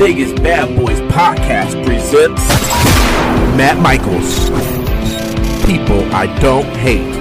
[0.00, 2.48] Vegas Badboyz podcast presents
[3.54, 4.48] Matt Michaels.
[5.66, 7.14] People I don't hate.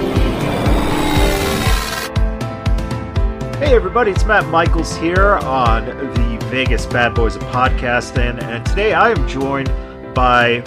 [3.58, 8.14] Hey everybody, it's Matt Michaels here on the Vegas Badboyz podcast.
[8.14, 9.68] Podcasting, and today I am joined
[10.16, 10.64] by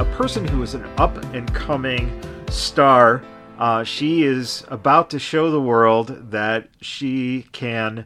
[0.00, 2.10] a person who is an up and coming
[2.50, 3.22] star.
[3.60, 8.04] Uh, she is about to show the world that she can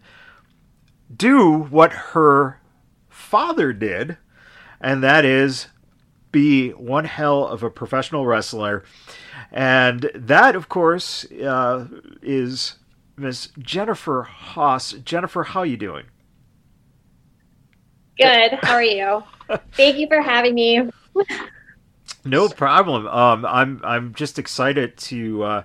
[1.17, 2.61] do what her
[3.27, 4.17] father did,
[4.81, 5.67] and that is
[6.33, 8.85] be one hell of a professional wrestler.
[9.51, 11.87] And that, of course, uh,
[12.23, 12.77] is
[13.17, 14.93] Miss Jennifer Haas.
[14.93, 16.07] Jennifer, how are you doing?
[18.19, 18.59] Good.
[18.63, 19.23] How are you?
[19.73, 20.89] Thank you for having me.
[22.25, 23.07] No problem.
[23.07, 25.63] Um, I'm I'm just excited to uh,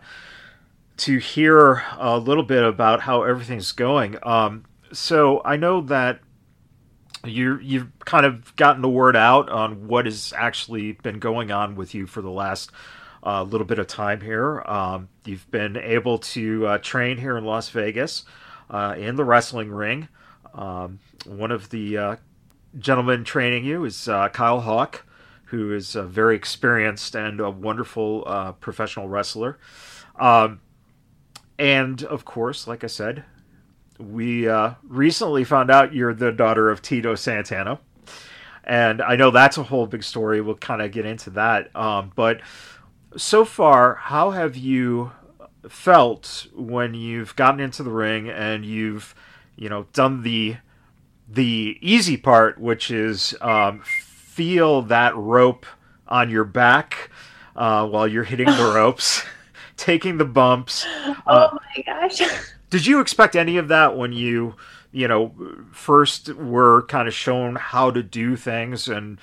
[0.97, 4.17] to hear a little bit about how everything's going.
[4.23, 6.19] Um, so I know that
[7.25, 11.75] you you've kind of gotten the word out on what has actually been going on
[11.75, 12.71] with you for the last
[13.23, 14.61] uh, little bit of time here.
[14.61, 18.23] Um, you've been able to uh, train here in Las Vegas
[18.69, 20.07] uh, in the wrestling ring.
[20.53, 22.15] Um, one of the uh,
[22.77, 25.05] gentlemen training you is uh, Kyle Hawk,
[25.45, 29.59] who is a very experienced and a wonderful uh, professional wrestler.
[30.19, 30.61] Um,
[31.59, 33.23] and of course, like I said,
[34.01, 37.79] we uh, recently found out you're the daughter of Tito Santana.
[38.63, 40.41] And I know that's a whole big story.
[40.41, 41.75] We'll kind of get into that.
[41.75, 42.41] Um, but
[43.17, 45.11] so far, how have you
[45.67, 49.15] felt when you've gotten into the ring and you've,
[49.55, 50.57] you know, done the
[51.27, 55.65] the easy part, which is um, feel that rope
[56.07, 57.09] on your back
[57.55, 59.23] uh, while you're hitting the ropes,
[59.77, 60.85] taking the bumps.
[61.25, 62.21] Uh, oh my gosh.
[62.71, 64.55] Did you expect any of that when you,
[64.91, 65.35] you know,
[65.71, 69.19] first were kind of shown how to do things and,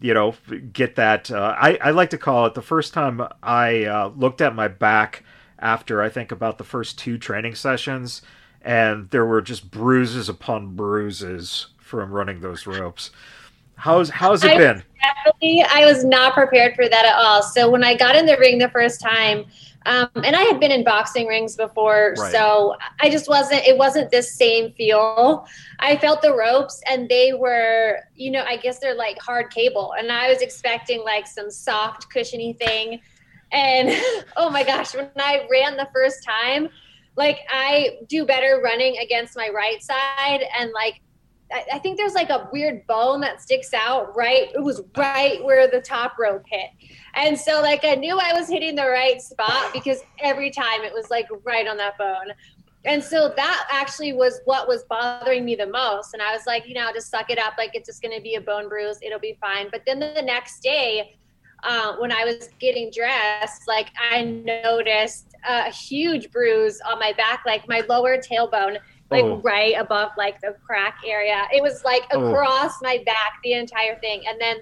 [0.00, 0.34] you know,
[0.72, 1.30] get that?
[1.30, 4.68] Uh, I, I like to call it the first time I uh, looked at my
[4.68, 5.24] back
[5.58, 8.20] after I think about the first two training sessions,
[8.60, 13.10] and there were just bruises upon bruises from running those ropes.
[13.76, 14.82] How's how's it I been?
[15.02, 17.42] Definitely, I was not prepared for that at all.
[17.42, 19.46] So when I got in the ring the first time,
[19.86, 22.32] um, and I had been in boxing rings before, Right.
[22.32, 23.64] so I just wasn't.
[23.66, 25.46] It wasn't this same feel.
[25.78, 29.94] I felt the ropes, and they were, you know, I guess they're like hard cable,
[29.98, 33.00] and I was expecting like some soft, cushiony thing.
[33.52, 33.90] And
[34.36, 36.70] oh my gosh, when I ran the first time,
[37.16, 41.00] like I do better running against my right side, and like
[41.72, 44.48] I, think there's like a weird bone that sticks out right.
[44.54, 46.70] It was right where the top rope hit.
[47.14, 50.92] And so like I knew I was hitting the right spot because every time it
[50.92, 52.32] was like right on that bone.
[52.84, 56.12] And so that actually was what was bothering me the most.
[56.12, 57.54] And I was like, you know, just suck it up.
[57.56, 58.98] Like it's just going to be a bone bruise.
[59.00, 59.68] It'll be fine.
[59.70, 61.16] But then the next day,
[61.62, 67.42] uh, when I was getting dressed, like I noticed a huge bruise on my back,
[67.46, 68.78] like my lower tailbone,
[69.10, 69.36] like Oh.
[69.42, 71.46] right above like the crack area.
[71.52, 72.26] It was like Oh.
[72.26, 74.22] across my back, the entire thing.
[74.26, 74.56] And then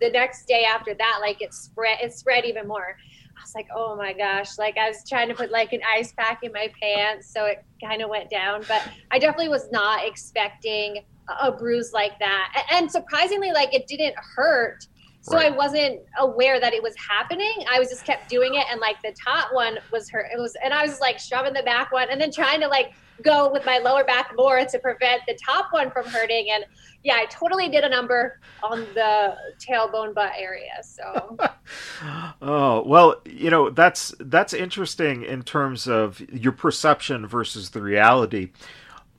[0.00, 2.96] the next day after that, like it spread, it spread even more.
[3.36, 6.12] I was like, oh my gosh, like I was trying to put like an ice
[6.12, 8.64] pack in my pants, so it kind of went down.
[8.68, 13.86] But I definitely was not expecting a- a bruise like that, and surprisingly, like it
[13.86, 14.86] didn't hurt.
[15.24, 15.50] So Right.
[15.50, 17.64] I wasn't aware that it was happening.
[17.72, 20.26] I was just kept doing it, and like the top one was hurt.
[20.30, 22.92] It was, and I was like shoving the back one, and then trying to like
[23.22, 26.50] go with my lower back more to prevent the top one from hurting.
[26.50, 26.66] And
[27.04, 30.82] yeah, I totally did a number on the tailbone butt area.
[30.82, 31.38] So
[32.42, 38.52] Oh well, you know that's that's interesting in terms of your perception versus the reality.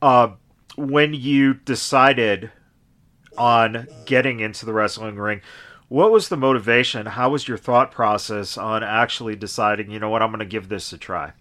[0.04, 0.34] Uh,
[0.76, 2.52] when you decided
[3.40, 5.42] on getting into the wrestling ring,
[5.88, 7.06] what was the motivation?
[7.06, 9.92] How was your thought process on actually deciding?
[9.92, 11.34] You know what, I'm going to give this a try.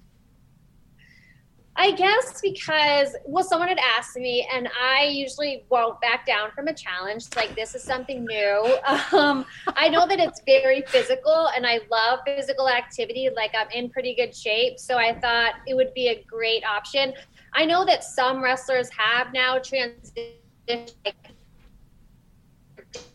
[1.76, 6.68] I guess because well, someone had asked me, and I usually won't back down from
[6.68, 7.26] a challenge.
[7.34, 8.78] Like this is something new.
[9.12, 13.28] Um, I know that it's very physical, and I love physical activity.
[13.34, 17.12] Like I'm in pretty good shape, so I thought it would be a great option.
[17.52, 20.94] I know that some wrestlers have now transitioned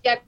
[0.03, 0.21] like,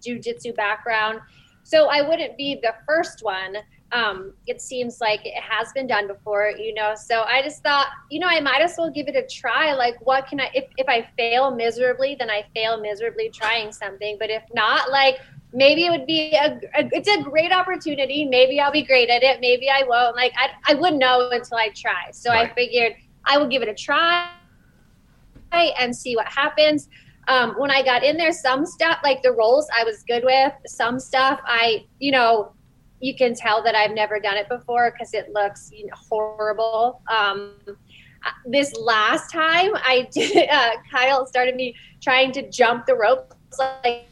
[0.00, 1.20] jujitsu background,
[1.62, 3.56] so I wouldn't be the first one
[3.92, 6.94] um, it seems like it has been done before, you know.
[6.94, 9.72] So I just thought, you know, I might as well give it a try.
[9.74, 10.50] Like, what can I?
[10.54, 14.16] If if I fail miserably, then I fail miserably trying something.
[14.18, 15.18] But if not, like
[15.52, 18.24] maybe it would be a, a it's a great opportunity.
[18.24, 19.40] Maybe I'll be great at it.
[19.40, 20.14] Maybe I won't.
[20.14, 22.10] Like I I wouldn't know until I try.
[22.12, 22.94] So I figured
[23.24, 24.30] I will give it a try
[25.52, 26.88] and see what happens.
[27.28, 30.52] Um, when I got in there, some stuff like the rolls I was good with.
[30.66, 32.52] Some stuff I, you know,
[33.00, 37.02] you can tell that I've never done it before because it looks you know, horrible.
[37.08, 37.54] Um,
[38.46, 44.06] this last time I did, uh, Kyle started me trying to jump the ropes like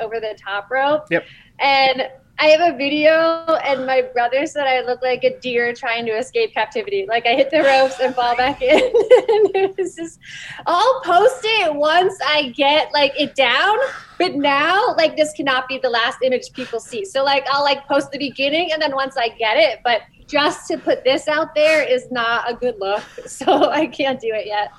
[0.00, 1.06] over the top rope.
[1.10, 1.24] Yep.
[1.60, 2.08] And
[2.42, 6.12] I have a video, and my brother said I look like a deer trying to
[6.12, 7.04] escape captivity.
[7.06, 8.78] Like I hit the ropes and fall back in.
[8.80, 10.18] and it was just,
[10.66, 13.76] I'll post it once I get like it down.
[14.18, 17.04] But now, like this cannot be the last image people see.
[17.04, 20.66] So like I'll like post the beginning, and then once I get it, but just
[20.68, 23.02] to put this out there is not a good look.
[23.26, 24.72] So I can't do it yet.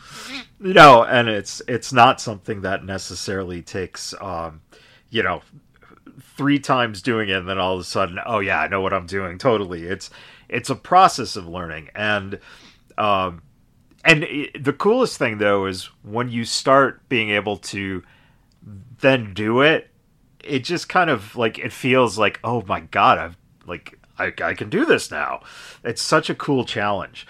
[0.59, 4.61] No, and it's it's not something that necessarily takes, um,
[5.11, 5.43] you know
[6.35, 8.93] three times doing it and then all of a sudden oh yeah i know what
[8.93, 9.37] i'm doing.
[9.37, 9.83] Totally.
[9.83, 10.09] It's
[10.49, 11.89] it's a process of learning.
[11.95, 12.39] And
[12.97, 13.41] um
[14.03, 18.03] and it, the coolest thing though is when you start being able to
[18.99, 19.89] then do it
[20.43, 23.37] it just kind of like it feels like oh my god i've
[23.67, 25.41] like i, I can do this now.
[25.83, 27.27] It's such a cool challenge.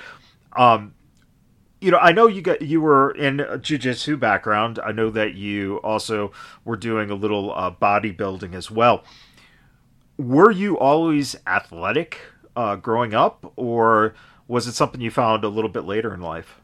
[0.56, 0.94] Um
[1.82, 4.80] you know, I know you got you were in a jiu-jitsu background.
[4.80, 6.32] I know that you also
[6.64, 9.04] were doing a little uh, bodybuilding as well.
[10.18, 12.20] Were you always athletic
[12.56, 14.14] uh, growing up, or
[14.48, 16.58] was it something you found a little bit later in life?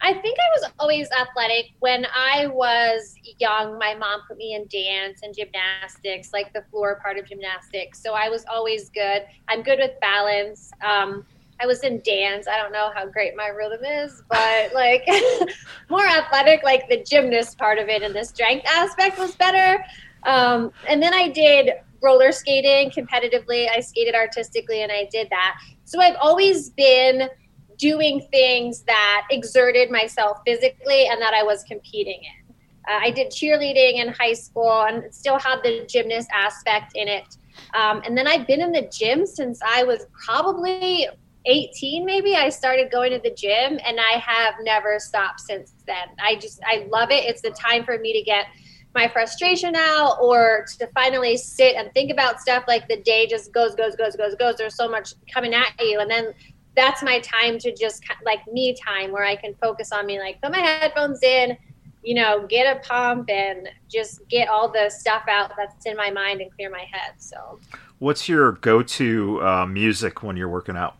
[0.00, 1.72] I think I was always athletic.
[1.80, 7.00] When I was young, my mom put me in dance and gymnastics, like the floor
[7.02, 8.00] part of gymnastics.
[8.00, 9.22] So I was always good.
[9.48, 10.70] I'm good with balance.
[10.84, 11.24] Um,
[11.60, 12.46] I was in dance.
[12.46, 15.06] I don't know how great my rhythm is, but like
[15.90, 19.84] more athletic, like the gymnast part of it and the strength aspect was better.
[20.24, 21.70] Um, and then I did
[22.00, 23.68] roller skating competitively.
[23.74, 25.58] I skated artistically and I did that.
[25.84, 27.28] So I've always been
[27.76, 32.54] doing things that exerted myself physically and that I was competing in.
[32.88, 37.36] Uh, I did cheerleading in high school and still had the gymnast aspect in it.
[37.74, 41.08] Um, and then I've been in the gym since I was probably
[41.48, 46.08] 18 maybe i started going to the gym and i have never stopped since then.
[46.22, 47.24] I just i love it.
[47.24, 48.46] It's the time for me to get
[48.94, 53.52] my frustration out or to finally sit and think about stuff like the day just
[53.52, 54.56] goes goes goes goes goes.
[54.56, 55.98] There's so much coming at you.
[56.00, 56.32] And then
[56.76, 60.40] that's my time to just like me time where i can focus on me like
[60.40, 61.56] put my headphones in
[62.04, 66.08] you know get a pump and just get all the stuff out that's in my
[66.08, 67.58] mind and clear my head so.
[67.98, 70.94] What's your go-to uh, music when you're working out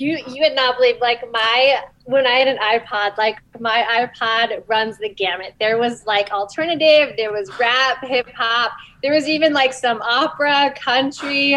[0.00, 4.64] you you would not believe like my when I had an iPod, like my iPod
[4.66, 5.54] runs the gamut.
[5.60, 10.74] There was like alternative, there was rap, hip hop, there was even like some opera,
[10.76, 11.54] country.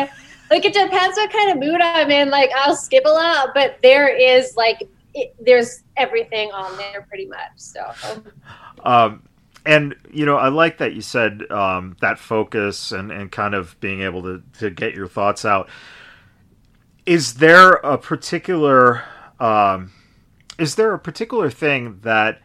[0.52, 2.30] Like it depends what kind of mood I'm in.
[2.30, 7.28] Like I'll skip a lot, but there is like it, there's everything on there pretty
[7.28, 7.52] much.
[7.56, 7.94] So.
[8.84, 9.24] Um,
[9.66, 13.80] and you know, I like that you said um, that focus and, and kind of
[13.80, 15.70] being able to, to get your thoughts out
[17.06, 19.04] is there a particular
[19.40, 19.92] um,
[20.58, 22.42] is there a particular thing that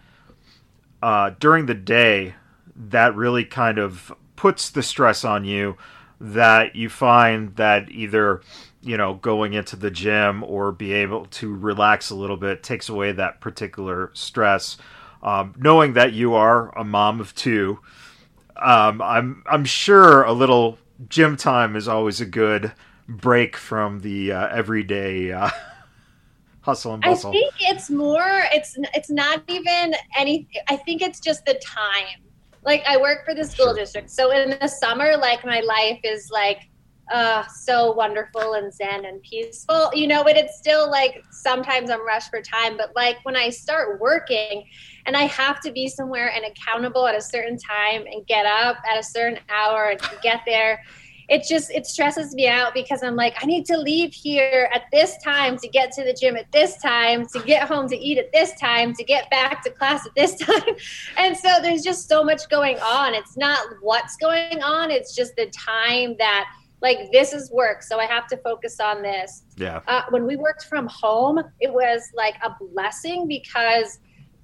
[1.03, 2.35] uh, during the day
[2.75, 5.77] that really kind of puts the stress on you
[6.21, 8.41] that you find that either
[8.83, 12.89] you know going into the gym or be able to relax a little bit takes
[12.89, 14.77] away that particular stress?
[15.21, 17.81] Um, knowing that you are a mom of two
[18.57, 22.73] um, i'm i'm sure a little gym time is always a good
[23.09, 25.51] break from the uh, everyday uh,
[26.61, 27.31] hustle and bustle.
[27.31, 28.45] I think it's more.
[28.53, 30.49] It's it's not even any.
[30.69, 32.23] I think it's just the time.
[32.65, 33.77] Like I work for the school sure.
[33.77, 36.69] district, so in the summer, like my life is like
[37.11, 42.07] uh, so wonderful and zen and peaceful, you know, but it's still like sometimes I'm
[42.07, 42.77] rushed for time.
[42.77, 44.65] But like when I start working
[45.07, 48.77] and I have to be somewhere and accountable at a certain time and get up
[48.91, 50.83] at a certain hour and get there,
[51.29, 54.85] it just it stresses me out because I'm like I need to leave here at
[54.93, 58.19] this time to get to the gym at this time to get home to eat
[58.19, 60.77] at this time to get back to class at this time.
[61.17, 63.15] And so there's just so much going on.
[63.15, 67.99] It's not what's going on it's just the time that like this is work so
[67.99, 69.43] i have to focus on this.
[69.57, 69.81] Yeah.
[69.87, 73.99] Uh, when we worked from home it was like a blessing because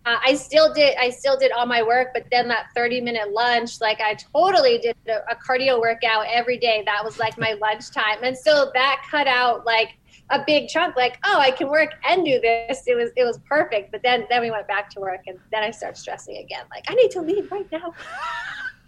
[0.06, 3.32] uh, I still did I still did all my work, but then that 30 minute
[3.32, 6.82] lunch, like I totally did a, a cardio workout every day.
[6.84, 8.18] That was like my lunch time.
[8.23, 9.96] And so that cut out like
[10.30, 13.38] a big chunk like oh i can work and do this it was it was
[13.46, 16.64] perfect but then then we went back to work and then i started stressing again
[16.70, 17.92] like i need to leave right now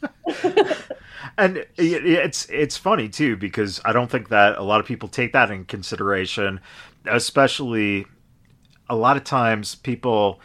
[1.39, 5.35] and it's it's funny too because i don't think that a lot of people take
[5.35, 6.59] that in consideration
[7.05, 8.07] especially
[8.89, 10.41] a lot of times people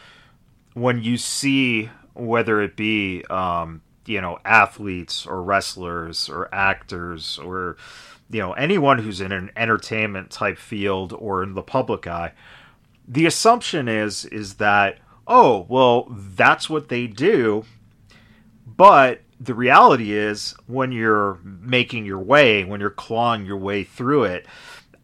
[0.74, 7.78] when you see whether it be um, you know athletes or wrestlers or actors or
[8.30, 12.34] you know anyone who's in an entertainment type field or in the public eye
[13.08, 17.66] the assumption is is that oh well that's what they do.
[18.66, 24.24] But the reality is when you're making your way when you're clawing your way through
[24.24, 24.46] it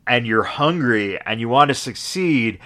[0.05, 2.59] and you're hungry and you want to succeed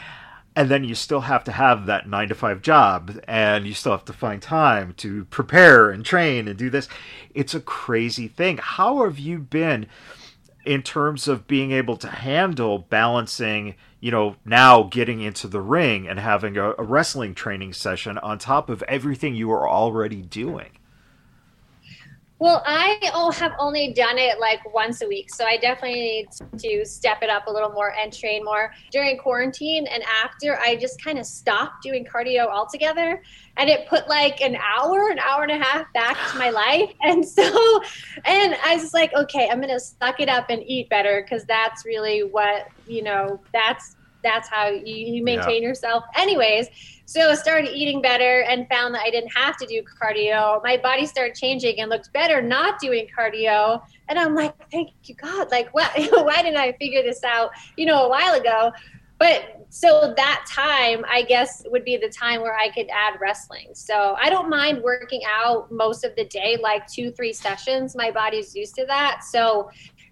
[0.55, 3.93] and then you still have to have that nine to five job and you still
[3.93, 6.89] have to find time to prepare and train and do this.
[7.34, 8.60] It's a crazy thing.
[8.62, 9.88] How have you been
[10.65, 16.08] in terms of being able to handle balancing you know now getting into the ring
[16.08, 20.72] and having a, a wrestling training session on top of everything you are already doing
[22.42, 22.98] well, I
[23.36, 27.30] have only done it like once a week, so I definitely need to step it
[27.30, 28.74] up a little more and train more.
[28.92, 33.22] During quarantine and after, I just kind of stopped doing cardio altogether,
[33.58, 36.90] and it put like an hour, an hour and a half back to my life.
[37.04, 37.44] And so,
[38.26, 41.86] and I was like, okay, I'm gonna suck it up and eat better because that's
[41.86, 43.40] really what you know.
[43.54, 45.70] That's that's how you, you maintain yeah.
[45.70, 46.70] yourself, anyways.
[47.12, 50.63] So I started eating better and found that I didn't have to do cardio.
[50.63, 53.82] My body started changing and looked better not doing cardio.
[54.08, 55.51] And I'm like, thank you God.
[55.51, 55.91] Like, what?
[55.98, 58.72] why didn't I figure this out, you know, a while ago?
[59.20, 63.72] But so that time, I guess, would be the time where I could add wrestling.
[63.74, 67.94] So I don't mind working out most of the day, like two, three sessions.
[67.94, 69.25] My body's used to that.
[69.25, 69.70] So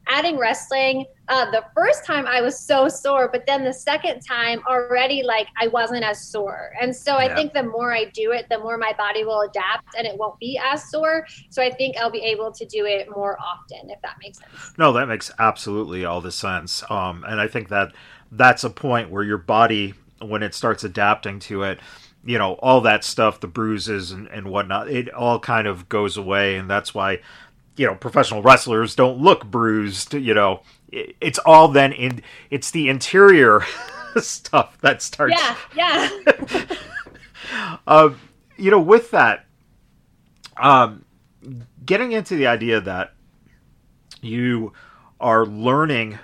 [0.10, 4.62] adding wrestling, uh, the first time I was so sore, but then the second time
[4.68, 6.72] already like I wasn't as sore.
[6.82, 9.96] And so I think the more I do it, the more my body will adapt
[9.96, 11.26] and it won't be as sore.
[11.50, 14.78] So I think I'll be able to do it more often, if that makes sense.
[14.78, 16.84] No, that makes absolutely all the sense.
[16.90, 17.94] Um, and I think that
[18.32, 21.80] that's a point where your body, when it starts adapting to it,
[22.26, 26.18] you know all that stuff the bruises and, and whatnot it all kind of goes
[26.18, 27.18] away and that's why
[27.80, 30.62] you know professional wrestlers don't look bruised you know.
[30.92, 33.62] It's all then in it's the interior
[34.18, 36.10] stuff that starts yeah yeah.
[37.88, 38.20] Um,
[38.58, 39.46] you know with that
[40.58, 41.06] um
[41.86, 43.14] getting into the idea that
[44.22, 44.74] you
[45.20, 46.20] are learning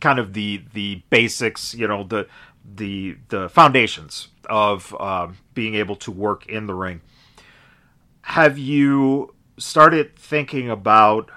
[0.00, 2.28] kind of the the basics you know the
[2.74, 7.00] the the foundations of um, being able to work in the ring
[8.22, 11.30] have you started thinking about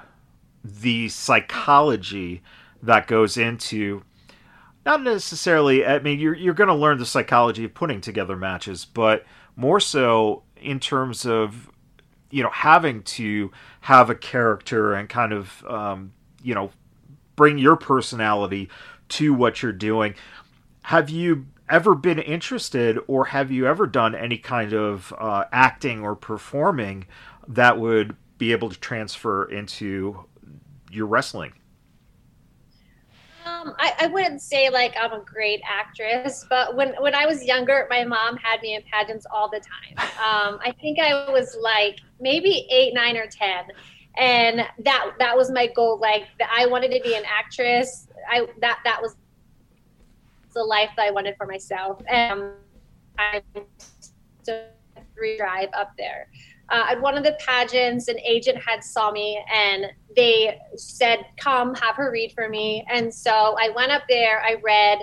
[0.63, 2.41] the psychology
[2.81, 4.03] that goes into
[4.85, 8.85] not necessarily i mean you're, you're going to learn the psychology of putting together matches
[8.85, 9.23] but
[9.55, 11.69] more so in terms of
[12.31, 13.51] you know having to
[13.81, 16.11] have a character and kind of um,
[16.43, 16.71] you know
[17.35, 18.69] bring your personality
[19.07, 20.15] to what you're doing.
[20.83, 26.01] Have you ever been interested or have you ever done any kind of uh, acting
[26.01, 27.05] or performing
[27.47, 30.25] that would be able to transfer into
[30.91, 31.53] your wrestling?
[33.45, 37.43] Um, I, I, wouldn't say like I'm a great actress, but when when I was
[37.43, 40.09] younger, my mom had me in pageants all the time.
[40.15, 43.65] Um, I think I was like maybe eight, nine, or ten,
[44.17, 45.99] and that that was my goal.
[45.99, 48.07] Like I wanted to be an actress.
[48.31, 49.15] I that that was
[50.53, 52.53] the life that I wanted for myself, and
[53.19, 53.41] I
[54.41, 54.65] so
[55.37, 56.27] drive up there
[56.69, 61.75] uh, at one of the pageants, an agent had saw me and they said, "Come,
[61.75, 64.41] have her read for me." And so I went up there.
[64.41, 64.99] I read,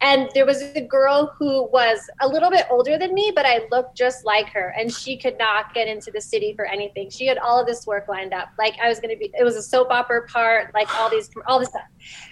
[0.00, 3.66] and there was a girl who was a little bit older than me, but I
[3.70, 7.10] looked just like her, and she could not get into the city for anything.
[7.10, 8.48] She had all of this work lined up.
[8.58, 11.30] Like I was going to be, it was a soap opera part, like all these,
[11.46, 11.86] all this stuff.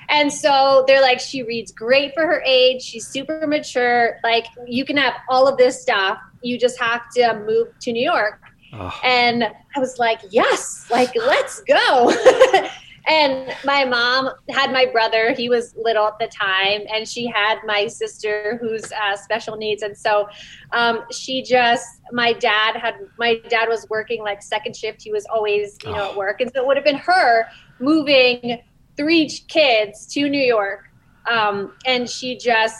[0.09, 2.83] And so they're like, she reads great for her age.
[2.83, 4.19] She's super mature.
[4.25, 6.19] Like you can have all of this stuff.
[6.43, 8.41] You just have to move to New York
[8.73, 9.00] Oh.
[9.05, 12.11] And I was like, yes, like, let's go.
[13.07, 17.59] and my mom had my brother, he was little at the time, and she had
[17.67, 19.83] my sister who's uh, special needs.
[19.83, 20.29] And so
[20.73, 25.02] um, she just, my dad had, my dad was working like second shift.
[25.02, 26.11] He was always, you know, oh.
[26.11, 26.41] at work.
[26.41, 27.47] And so it would have been her
[27.79, 28.62] moving
[28.97, 30.88] three kids to New York.
[31.31, 32.76] Um, and she just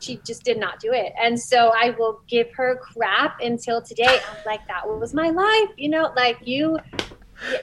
[0.00, 1.12] she just did not do it.
[1.20, 4.06] And so I will give her crap until today.
[4.06, 6.78] I was like, that was my life, you know, like you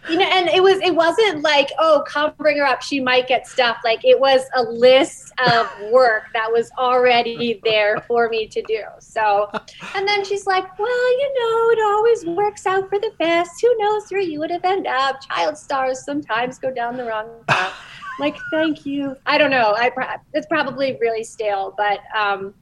[0.09, 3.27] you know, and it was it wasn't like, oh, come bring her up, she might
[3.27, 3.77] get stuff.
[3.83, 8.83] Like it was a list of work that was already there for me to do.
[8.99, 9.49] So
[9.95, 13.61] and then she's like, Well, you know, it always works out for the best.
[13.61, 15.21] Who knows where you would have ended up?
[15.21, 17.73] Child stars sometimes go down the wrong path.
[18.19, 19.15] Like, thank you.
[19.25, 19.73] I don't know.
[19.77, 19.91] I
[20.33, 22.53] it's probably really stale, but um,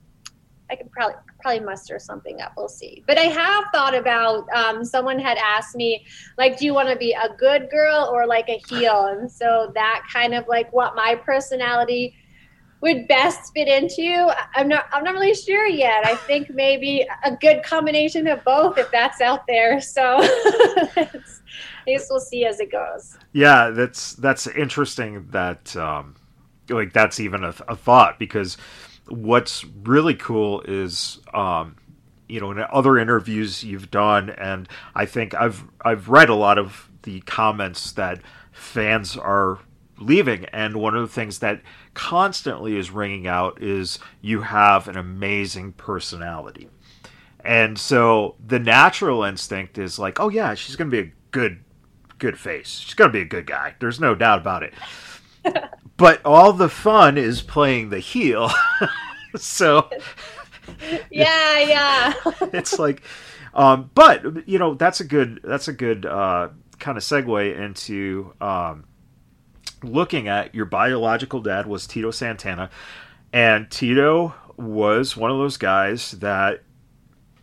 [0.69, 2.53] I could probably probably muster something up.
[2.57, 3.03] We'll see.
[3.05, 4.47] But I have thought about.
[4.53, 6.05] Um, someone had asked me,
[6.37, 9.05] like, do you want to be a good girl or like a heel?
[9.05, 12.15] And so that kind of like what my personality
[12.81, 14.33] would best fit into.
[14.55, 14.87] I'm not.
[14.91, 16.05] I'm not really sure yet.
[16.05, 19.79] I think maybe a good combination of both, if that's out there.
[19.79, 20.27] So.
[21.85, 23.17] Guess we'll see as it goes.
[23.33, 25.27] Yeah, that's that's interesting.
[25.31, 26.15] That um,
[26.69, 28.57] like that's even a, a thought because
[29.07, 31.75] what's really cool is um,
[32.27, 36.57] you know in other interviews you've done and i think i've i've read a lot
[36.57, 39.59] of the comments that fans are
[39.99, 41.61] leaving and one of the things that
[41.93, 46.67] constantly is ringing out is you have an amazing personality
[47.41, 51.59] and so the natural instinct is like oh yeah she's going to be a good
[52.25, 54.73] good face she's going to be a good guy there's no doubt about it
[55.97, 58.51] but all the fun is playing the heel.
[59.35, 59.89] so
[61.11, 62.13] yeah, yeah.
[62.53, 63.03] it's like
[63.53, 68.33] um, but you know, that's a good that's a good uh, kind of segue into
[68.41, 68.85] um,
[69.83, 72.69] looking at your biological dad was Tito Santana
[73.31, 76.63] and Tito was one of those guys that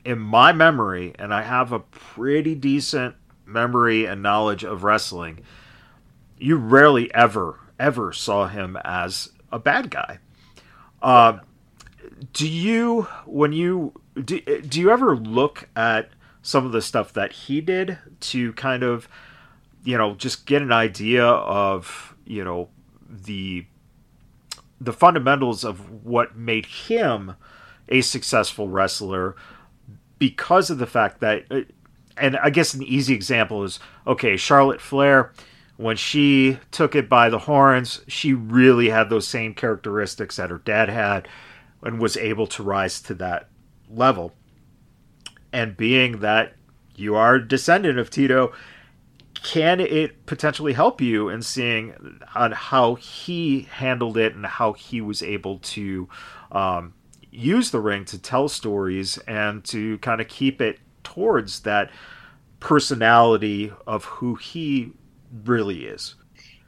[0.04, 3.14] in my memory and I have a pretty decent
[3.52, 5.40] memory and knowledge of wrestling
[6.42, 10.18] you rarely ever ever saw him as a bad guy.
[11.00, 11.38] Uh,
[12.32, 13.92] do you, when you
[14.24, 16.10] do, do you ever look at
[16.42, 19.08] some of the stuff that he did to kind of,
[19.84, 22.68] you know, just get an idea of, you know,
[23.08, 23.66] the
[24.80, 27.36] the fundamentals of what made him
[27.88, 29.36] a successful wrestler
[30.18, 31.44] because of the fact that
[32.16, 35.32] and I guess an easy example is okay, Charlotte Flair
[35.76, 40.58] when she took it by the horns, she really had those same characteristics that her
[40.58, 41.26] dad had
[41.82, 43.48] and was able to rise to that
[43.88, 44.32] level.
[45.52, 46.54] And being that
[46.94, 48.52] you are a descendant of Tito,
[49.42, 55.00] can it potentially help you in seeing on how he handled it and how he
[55.00, 56.08] was able to
[56.52, 56.94] um,
[57.30, 60.78] use the ring to tell stories and to kind of keep it
[61.14, 61.90] towards that
[62.60, 64.92] personality of who he
[65.44, 66.14] really is.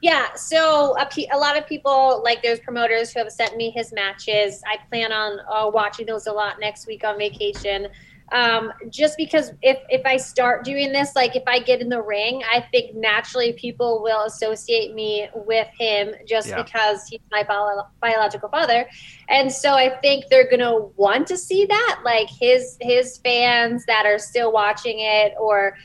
[0.01, 0.95] Yeah, so
[1.31, 4.61] a, lot of people, like there's promoters who have sent me his matches.
[4.67, 7.87] I plan on uh, watching those a lot next week on vacation.
[8.31, 12.01] Um, just because if if I start doing this, like if I get in the
[12.01, 16.63] ring, I think naturally people will associate me with him just yeah.
[16.63, 18.89] because he's my bio- biological father,
[19.29, 24.05] and so I think they're gonna want to see that, like his his fans that
[24.07, 25.77] are still watching it or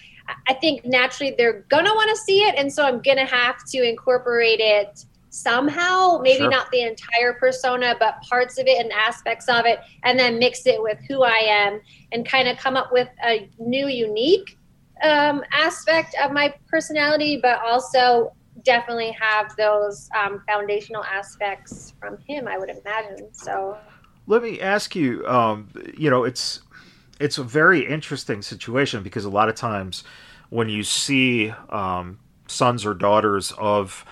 [0.49, 3.83] I think naturally they're gonna want to see it, and so I'm gonna have to
[3.87, 6.21] incorporate it somehow.
[6.23, 6.51] Maybe sure.
[6.51, 10.67] not the entire persona, but parts of it and aspects of it, and then mix
[10.67, 11.81] it with who I am,
[12.13, 14.59] and kind of come up with a new, unique
[15.03, 22.47] um, aspect of my personality, but also definitely have those um, foundational aspects from him.
[22.47, 23.33] I would imagine.
[23.33, 23.79] So.
[24.27, 25.27] Let me ask you.
[25.27, 26.61] Um, you know, it's
[27.19, 30.05] it's a very interesting situation because a lot of times
[30.49, 34.05] when you see um, sons or daughters of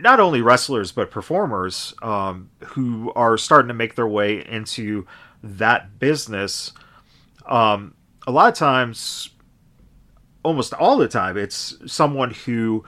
[0.00, 5.06] not only wrestlers but performers um, who are starting to make their way into
[5.42, 6.72] that business,
[7.46, 7.94] um,
[8.26, 9.30] a lot of times,
[10.42, 12.84] almost all the time, it's someone who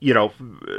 [0.00, 0.32] you know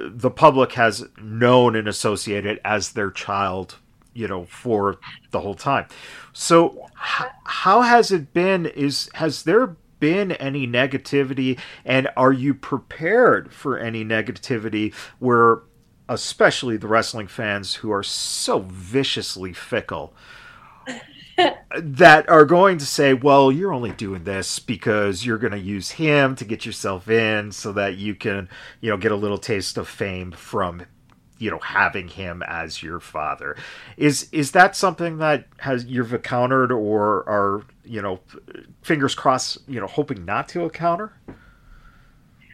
[0.09, 3.75] the public has known and associated as their child
[4.13, 4.97] you know for
[5.31, 5.85] the whole time.
[6.33, 8.65] So how has it been?
[8.65, 11.59] Is has there been any negativity?
[11.85, 15.61] And are you prepared for any negativity where
[16.09, 20.13] especially the wrestling fans who are so viciously fickle
[21.77, 25.91] that are going to say, well, you're only doing this because you're going to use
[25.91, 28.49] him to get yourself in so that you can,
[28.81, 30.83] you know, get a little taste of fame from
[31.39, 33.55] you know having him as your father.
[33.97, 38.19] Is is that something that has you've encountered or are you know
[38.81, 41.13] fingers crossed you know hoping not to encounter?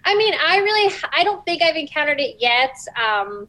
[0.08, 2.78] I mean i really i don't think i've encountered it yet.
[2.96, 3.48] Um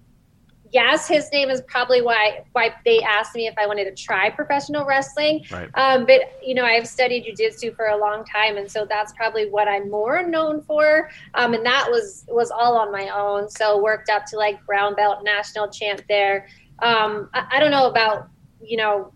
[0.76, 4.28] yes, his name is probably why why they asked me if I wanted to try
[4.28, 5.42] professional wrestling.
[5.50, 5.70] Right.
[5.72, 9.48] Um, but you know, I've studied jujitsu for a long time, and so that's probably
[9.48, 11.08] what I'm more known for.
[11.32, 13.48] Um, and that was was all on my own.
[13.48, 16.46] So worked up to like brown belt, national champ there.
[16.80, 18.28] Um, I, I, don't know about
[18.62, 19.14] you know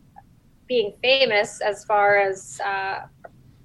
[0.66, 3.00] being famous as far as uh,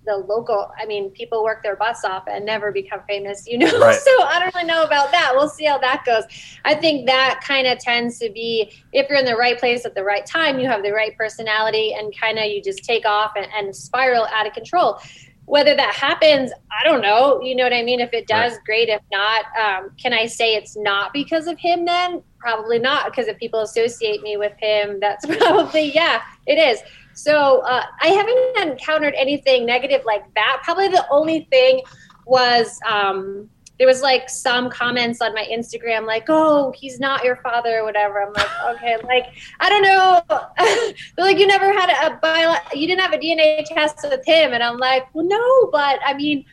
[0.06, 0.72] the local.
[0.80, 3.80] I mean, people work their butts off and never become famous, you know.
[3.80, 3.96] Right.
[4.00, 5.32] so I don't really know about that.
[5.34, 6.24] We'll see how that goes.
[6.64, 9.96] I think that kind of tends to be if you're in the right place at
[9.96, 13.34] the right time, you have the right personality, and kind of you just take off
[13.36, 15.00] and, and spiral out of control
[15.46, 18.64] whether that happens i don't know you know what i mean if it does right.
[18.66, 23.06] great if not um, can i say it's not because of him then probably not
[23.06, 26.82] because if people associate me with him that's probably yeah it is
[27.16, 31.82] so uh, i haven't encountered anything negative like that probably the only thing
[32.26, 37.36] was um, there was like some comments on my Instagram, like, "Oh, he's not your
[37.38, 38.24] father" or whatever.
[38.24, 39.26] I'm like, okay, like
[39.60, 40.22] I don't know.
[41.16, 44.54] They're like, you never had a, bio, you didn't have a DNA test with him,
[44.54, 46.46] and I'm like, well, no, but I mean,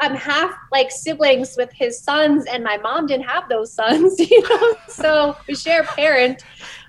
[0.00, 4.42] I'm half like siblings with his sons, and my mom didn't have those sons, you
[4.42, 4.74] know.
[4.88, 6.42] so we share a parent.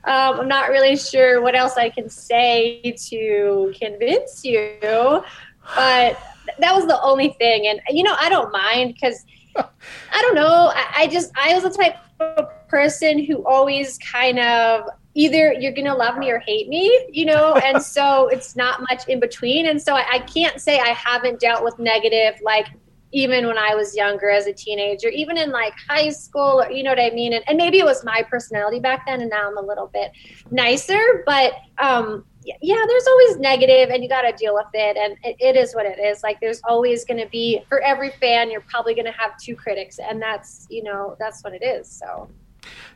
[0.06, 6.20] Um, I'm not really sure what else I can say to convince you, but
[6.60, 7.68] that was the only thing.
[7.68, 9.26] And you know, I don't mind because
[9.58, 10.72] I don't know.
[10.74, 14.84] I, I just I was the type of person who always kind of
[15.15, 19.08] either you're gonna love me or hate me, you know, and so it's not much
[19.08, 19.68] in between.
[19.68, 22.68] And so I, I, can't say I haven't dealt with negative like
[23.15, 26.84] even when I was younger as a teenager, even in like high school, or you
[26.84, 27.32] know what I mean?
[27.32, 30.12] And, and maybe it was my personality back then and now I'm a little bit
[30.51, 32.25] nicer, but um
[32.62, 34.97] yeah, there's always negative and you got to deal with it.
[34.97, 36.21] And it, it is what it is.
[36.21, 39.56] Like, there's always going to be, for every fan, you're probably going to have two
[39.56, 39.97] critics.
[39.97, 41.89] And that's, you know, that's what it is.
[41.89, 42.30] So,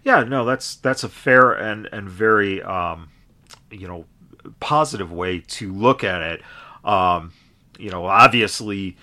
[0.03, 3.09] yeah, no, that's, that's a fair and, and very, um,
[3.71, 4.05] you know,
[4.59, 6.41] positive way to look at it.
[6.85, 7.33] Um,
[7.79, 8.97] you know, obviously,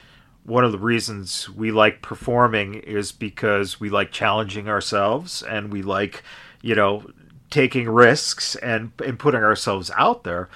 [0.47, 5.83] one of the reasons we like performing is because we like challenging ourselves and we
[5.83, 6.23] like,
[6.63, 7.05] you know,
[7.51, 10.49] taking risks and and putting ourselves out there.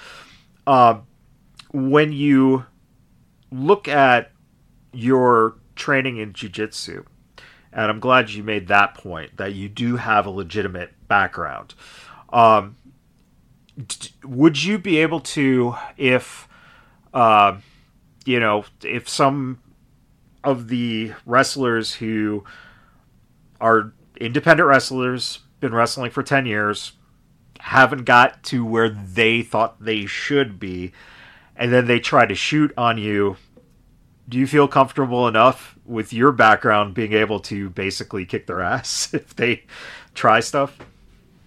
[0.65, 0.99] Uh,
[1.73, 2.65] when you
[3.51, 4.31] look at
[4.93, 7.03] your training in jiu-jitsu,
[7.73, 11.73] and I'm glad you made that point that you do have a legitimate background.
[12.31, 12.77] Um,
[14.23, 16.47] would you be able to, if
[17.13, 17.57] uh,
[18.25, 19.59] you know, if some
[20.43, 22.43] of the wrestlers who
[23.59, 26.93] are independent wrestlers been wrestling for 10 years,
[27.59, 30.91] haven't got to where they thought they should be,
[31.55, 33.37] and then they try to shoot on you.
[34.27, 39.13] Do you feel comfortable enough with your background being able to basically kick their ass
[39.13, 39.63] if they
[40.13, 40.77] try stuff?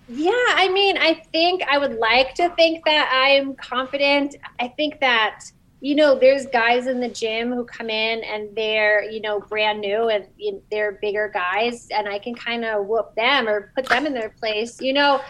[0.08, 4.36] Yeah, I mean, I think I would like to think that I'm confident.
[4.60, 5.50] I think that
[5.84, 9.82] you know, there's guys in the gym who come in and they're, you know, brand
[9.82, 13.70] new and you know, they're bigger guys and I can kind of whoop them or
[13.74, 15.20] put them in their place, you know.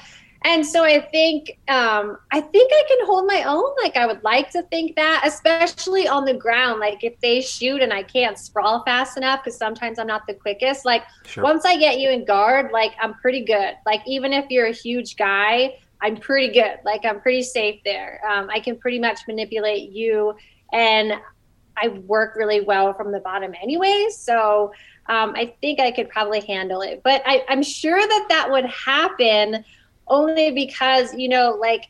[0.44, 3.74] And so I think um, I think I can hold my own.
[3.82, 6.78] Like I would like to think that, especially on the ground.
[6.78, 10.34] Like if they shoot and I can't sprawl fast enough, because sometimes I'm not the
[10.34, 10.84] quickest.
[10.84, 11.42] Like sure.
[11.42, 13.74] once I get you in guard, like I'm pretty good.
[13.86, 16.78] Like even if you're a huge guy, I'm pretty good.
[16.84, 18.20] Like I'm pretty safe there.
[18.28, 20.34] Um, I can pretty much manipulate you,
[20.72, 21.14] and
[21.76, 24.08] I work really well from the bottom, anyway.
[24.10, 24.72] So
[25.06, 27.00] um, I think I could probably handle it.
[27.02, 29.64] But I, I'm sure that that would happen
[30.06, 31.88] only because you know, like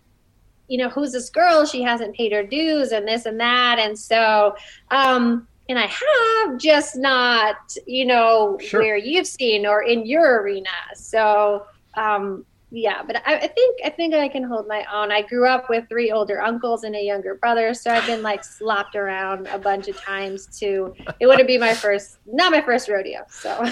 [0.69, 1.67] you know, who's this girl?
[1.67, 4.57] She hasn't paid her dues, and this and that, and so.
[4.91, 8.81] um and I have just not, you know, sure.
[8.83, 10.69] where you've seen or in your arena.
[10.95, 11.65] So,
[11.95, 15.13] um, yeah, but I, I, think I think I can hold my own.
[15.13, 18.43] I grew up with three older uncles and a younger brother, so I've been like
[18.43, 20.93] slopped around a bunch of times too.
[21.21, 23.25] It wouldn't be my first, not my first rodeo.
[23.31, 23.65] So,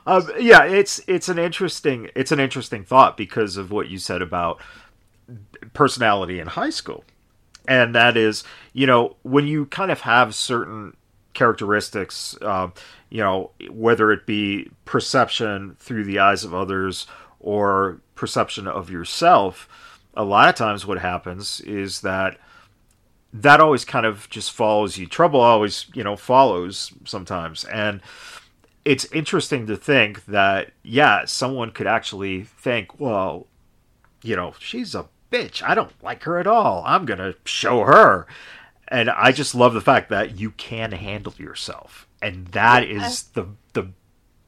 [0.07, 4.23] um, yeah, it's it's an interesting it's an interesting thought because of what you said
[4.23, 4.59] about
[5.73, 7.03] personality in high school,
[7.67, 8.43] and that is,
[8.73, 10.97] you know, when you kind of have certain
[11.35, 12.69] characteristics, uh,
[13.11, 17.05] you know, whether it be perception through the eyes of others
[17.45, 19.69] or perception of yourself,
[20.15, 22.37] a lot of times what happens is that
[23.31, 25.05] that always kind of just follows you.
[25.05, 27.63] Trouble always, you know, follows sometimes.
[27.65, 28.01] And
[28.83, 33.45] it's interesting to think that, yeah, someone could actually think, well,
[34.23, 35.61] you know, she's a bitch.
[35.61, 36.81] I don't like her at all.
[36.85, 38.25] I'm going to show her.
[38.87, 42.07] And I just love the fact that you can handle yourself.
[42.21, 43.89] And that is the the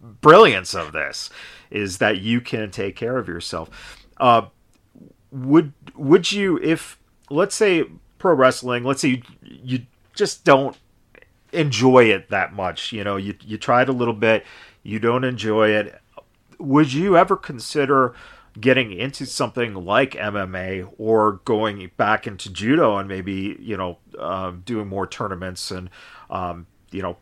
[0.01, 1.29] brilliance of this
[1.69, 3.69] is that you can take care of yourself.
[4.17, 4.43] Uh,
[5.31, 6.99] would would you if
[7.29, 7.85] let's say
[8.17, 10.77] pro wrestling, let's say you, you just don't
[11.51, 14.45] enjoy it that much, you know, you you tried a little bit,
[14.83, 15.99] you don't enjoy it.
[16.59, 18.15] Would you ever consider
[18.59, 24.63] getting into something like MMA or going back into judo and maybe, you know, um,
[24.65, 25.89] doing more tournaments and
[26.29, 27.17] um, you know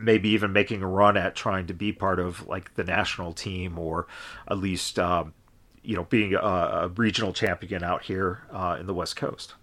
[0.00, 3.78] maybe even making a run at trying to be part of like the national team
[3.78, 4.06] or
[4.48, 5.34] at least um,
[5.82, 9.54] you know being a, a, regional champion out here uh, in the West Coast?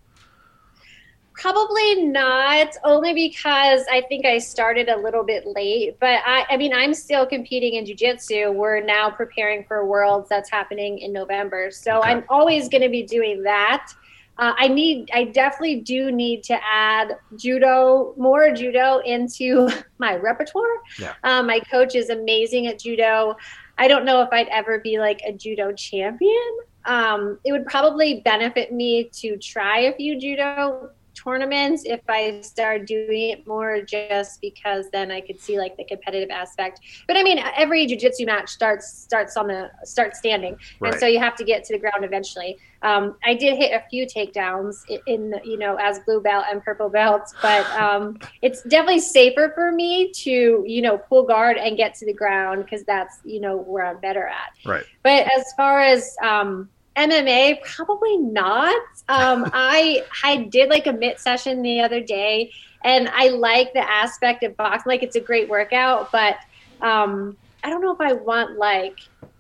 [1.34, 6.00] Probably not, only because I think I started a little bit late.
[6.00, 8.52] But I, I mean, I'm still competing in jujitsu.
[8.56, 11.70] We're now preparing for Worlds that's happening in November.
[11.70, 12.10] So okay.
[12.10, 13.94] I'm always going to be doing that.
[14.40, 20.78] Uh, I need, I definitely do need to add judo, more judo into my repertoire.
[21.00, 21.14] Yeah.
[21.24, 23.36] Um, my coach is amazing at judo.
[23.78, 26.58] I don't know if I'd ever be like a judo champion.
[26.86, 32.86] Um, it would probably benefit me to try a few judo tournaments if I start
[32.86, 36.82] doing it more just because then I could see like the competitive aspect.
[37.08, 40.94] But I mean, every jujitsu match starts starts on the start standing, right.
[40.94, 42.58] and so you have to get to the ground eventually.
[42.84, 46.64] Um, I did hit a few takedowns in, in, you know as blue belt and
[46.64, 51.76] purple belts, but um, it's definitely safer for me to you know pull guard and
[51.78, 54.54] get to the ground because that's you know where I'm better at.
[54.66, 54.84] Right.
[55.04, 58.82] But as far as um, MMA, probably not.
[59.08, 62.52] Um, I I did like a mitt session the other day,
[62.84, 64.90] and I like the aspect of boxing.
[64.90, 66.38] Like it's a great workout, but
[66.82, 68.98] um, I don't know if I want like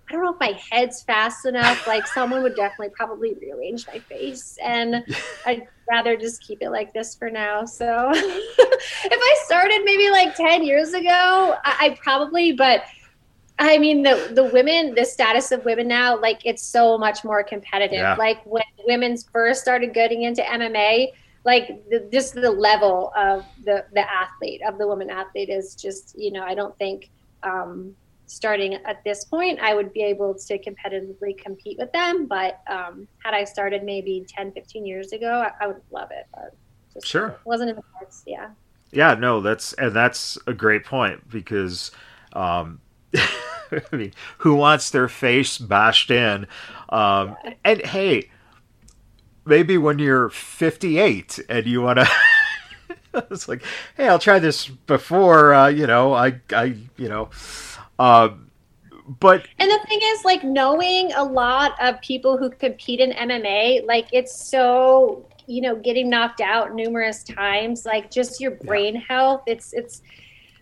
[0.10, 1.86] I don't know if my head's fast enough.
[1.86, 5.04] Like someone would definitely probably rearrange my face, and
[5.46, 7.66] I'd rather just keep it like this for now.
[7.66, 8.80] So if
[9.12, 12.84] I started maybe like ten years ago, I, I probably, but
[13.60, 17.44] I mean the the women, the status of women now, like it's so much more
[17.44, 18.00] competitive.
[18.00, 18.16] Yeah.
[18.16, 21.08] Like when women first started getting into MMA,
[21.44, 26.14] like the, just the level of the the athlete of the woman athlete is just
[26.18, 27.10] you know I don't think
[27.42, 27.96] um,
[28.28, 32.28] starting at this point I would be able to competitively compete with them.
[32.28, 36.28] But um, had I started maybe 10, 15 years ago, I, I would love it.
[36.32, 36.56] But
[36.94, 38.24] just sure, wasn't in the cards.
[38.28, 38.50] Yeah.
[38.92, 41.90] Yeah, no, that's and that's a great point because.
[42.34, 42.82] Um,
[43.92, 46.48] I mean, who wants their face bashed in?
[46.90, 48.30] Um, and hey,
[49.46, 52.10] maybe when you're 58 and you want to.
[53.32, 53.64] it's like,
[53.96, 57.30] hey, I'll try this before, uh, you know, I, I, you know,
[58.00, 58.30] uh,
[59.20, 63.86] but and the thing is, like, knowing a lot of people who compete in MMA,
[63.86, 69.02] like, it's so you know, getting knocked out numerous times, like, just your brain yeah.
[69.08, 69.44] health.
[69.48, 70.02] It's it's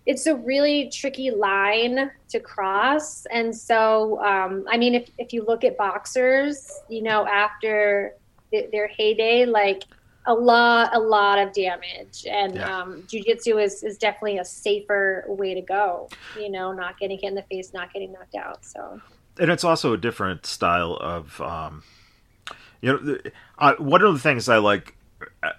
[0.05, 3.25] it's a really tricky line to cross.
[3.27, 8.13] And so, um, I mean, if, if you look at boxers, you know, after
[8.51, 9.83] th- their heyday, like
[10.27, 12.25] a lot, a lot of damage.
[12.29, 12.81] And yeah.
[12.81, 17.29] um, jujitsu is, is definitely a safer way to go, you know, not getting hit
[17.29, 18.63] in the face, not getting knocked out.
[18.63, 19.01] So,
[19.39, 21.83] and it's also a different style of, um,
[22.81, 23.17] you know,
[23.57, 24.95] uh, one of the things I like,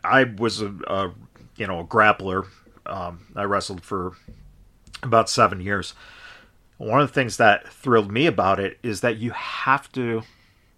[0.05, 1.13] I was a, a
[1.57, 2.47] you know, a grappler
[2.88, 4.12] um, I wrestled for
[5.03, 5.94] about seven years.
[6.79, 10.22] One of the things that thrilled me about it is that you have to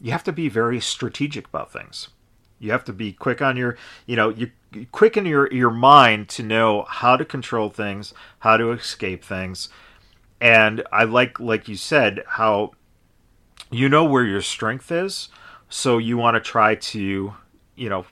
[0.00, 2.08] you have to be very strategic about things.
[2.60, 4.50] You have to be quick on your, you know, you
[4.92, 9.68] quick in your your mind to know how to control things, how to escape things.
[10.40, 12.72] And I like like you said how
[13.70, 15.28] you know where your strength is,
[15.68, 17.34] so you want to try to,
[17.74, 18.06] you know,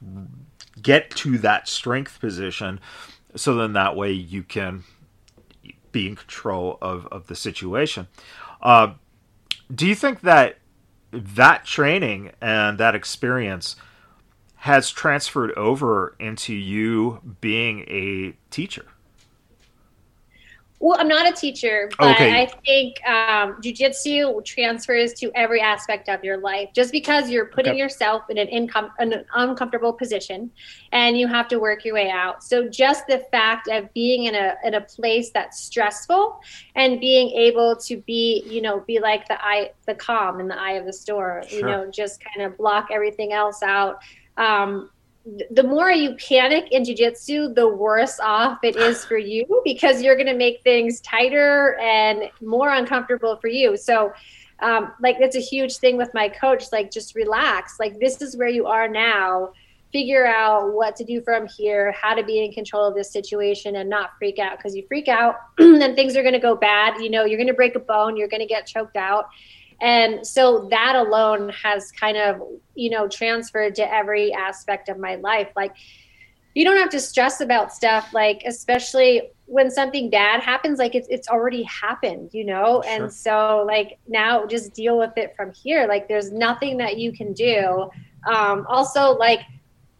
[0.82, 2.80] get to that strength position
[3.36, 4.84] so then that way you can
[5.92, 8.08] be in control of, of the situation.
[8.62, 8.94] Uh,
[9.74, 10.58] do you think that
[11.10, 13.76] that training and that experience
[14.56, 18.86] has transferred over into you being a teacher?
[20.78, 22.42] Well, I'm not a teacher, but okay.
[22.42, 26.68] I think um, jujitsu transfers to every aspect of your life.
[26.74, 27.78] Just because you're putting okay.
[27.78, 30.50] yourself in an, incom- an uncomfortable position,
[30.92, 32.44] and you have to work your way out.
[32.44, 36.40] So just the fact of being in a in a place that's stressful
[36.74, 40.60] and being able to be, you know, be like the eye, the calm in the
[40.60, 41.46] eye of the storm.
[41.48, 41.58] Sure.
[41.58, 44.00] You know, just kind of block everything else out.
[44.36, 44.90] Um,
[45.50, 50.14] the more you panic in jiu-jitsu the worse off it is for you because you're
[50.14, 53.76] going to make things tighter and more uncomfortable for you.
[53.76, 54.12] So
[54.60, 57.78] um, like that's a huge thing with my coach like just relax.
[57.80, 59.52] Like this is where you are now.
[59.92, 63.76] Figure out what to do from here how to be in control of this situation
[63.76, 64.58] and not freak out.
[64.58, 67.02] Because you freak out then things are going to go bad.
[67.02, 68.16] You know you're going to break a bone.
[68.16, 69.28] You're going to get choked out
[69.80, 72.40] and so that alone has kind of
[72.74, 75.48] you know transferred to every aspect of my life.
[75.56, 75.74] Like
[76.54, 81.06] you don't have to stress about stuff like especially when something bad happens like it's
[81.10, 82.82] it's already happened you know?
[82.82, 82.92] Sure.
[82.92, 85.86] and so like now just deal with it from here.
[85.86, 87.90] Like there's nothing that you can do.
[88.26, 89.40] Um also like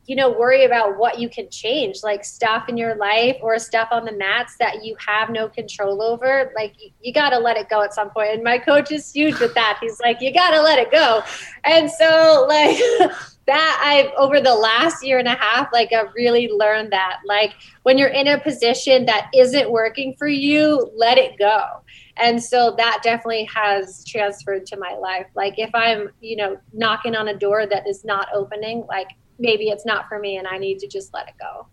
[0.06, 3.88] you know, worry about what you can change, like stuff in your life or stuff
[3.90, 6.52] on the mats that you have no control over.
[6.54, 8.30] Like you, you got to let it go at some point.
[8.32, 9.78] And my coach is huge with that.
[9.80, 11.22] He's like, you got to let it go.
[11.64, 12.78] And so, like,
[13.46, 17.20] that I've over the last year and a half, like I've really learned that.
[17.24, 21.82] Like when you're in a position that isn't working for you, let it go.
[22.16, 25.26] And so that definitely has transferred to my life.
[25.34, 29.68] Like if I'm, you know, knocking on a door that is not opening, like maybe
[29.68, 31.66] it's not for me and I need to just let it go.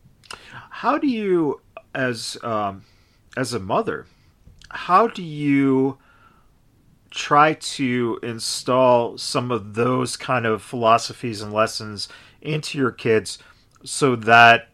[0.69, 1.61] How do you,
[1.93, 2.83] as um,
[3.37, 4.05] as a mother,
[4.69, 5.97] how do you
[7.11, 12.09] try to install some of those kind of philosophies and lessons
[12.41, 13.37] into your kids
[13.85, 14.69] so that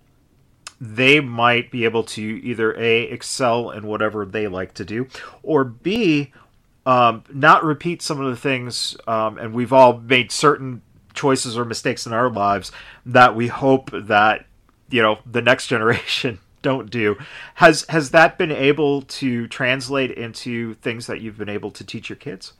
[0.79, 5.05] they might be able to either a excel in whatever they like to do
[5.43, 6.31] or b
[6.85, 10.81] um, not repeat some of the things um, and we've all made certain
[11.19, 12.71] choices or mistakes in our lives
[13.05, 14.45] that we hope that
[14.89, 17.17] you know the next generation don't do.
[17.55, 22.09] Has has that been able to translate into things that you've been able to teach
[22.09, 22.53] your kids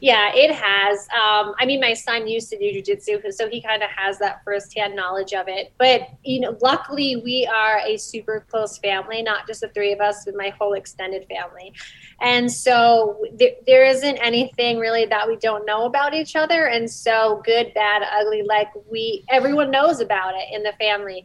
[0.00, 1.08] yeah, it has.
[1.08, 4.42] Um, I mean, my son used to do jujitsu, so he kind of has that
[4.44, 5.72] firsthand knowledge of it.
[5.78, 10.00] But you know, luckily, we are a super close family, not just the three of
[10.00, 11.72] us, but my whole extended family.
[12.20, 16.66] And so th- there isn't anything really that we don't know about each other.
[16.66, 21.24] And so good, bad, ugly, like we everyone knows about it in the family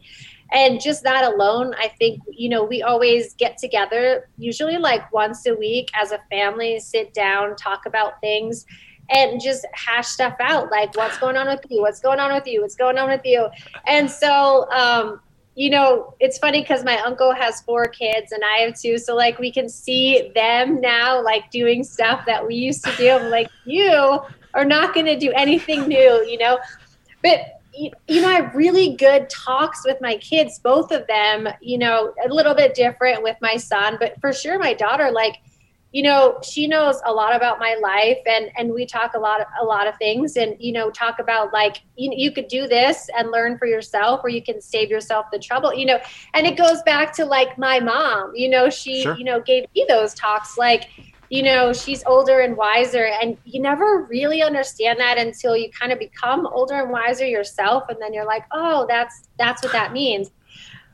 [0.52, 5.46] and just that alone i think you know we always get together usually like once
[5.46, 8.66] a week as a family sit down talk about things
[9.10, 11.80] and just hash stuff out like what's going on with you?
[11.80, 12.62] What's going on with you?
[12.62, 13.48] What's going on with you?
[13.86, 15.20] And so um
[15.56, 19.14] you know it's funny because my uncle has four kids and i have two so
[19.14, 23.10] like we can see them now like doing stuff that we used to do.
[23.10, 24.20] I'm like you
[24.54, 26.58] are not going to do anything new you know?
[27.22, 31.78] But you know, I have really good talks with my kids, both of them, you
[31.78, 35.38] know, a little bit different with my son, but for sure my daughter, like,
[35.92, 39.40] you know, she knows a lot about my life and, and we talk a lot,
[39.40, 42.66] of, a lot of things and, you know, talk about like, you, you could do
[42.66, 45.98] this and learn for yourself, or you can save yourself the trouble, you know,
[46.34, 49.16] and it goes back to like my mom, you know, she, sure.
[49.16, 50.90] you know, gave me those talks, like,
[51.30, 53.06] you know, she's older and wiser.
[53.06, 57.84] And you never really understand that until you kind of become older and wiser yourself.
[57.88, 60.30] And then you're like, oh, that's that's what that means.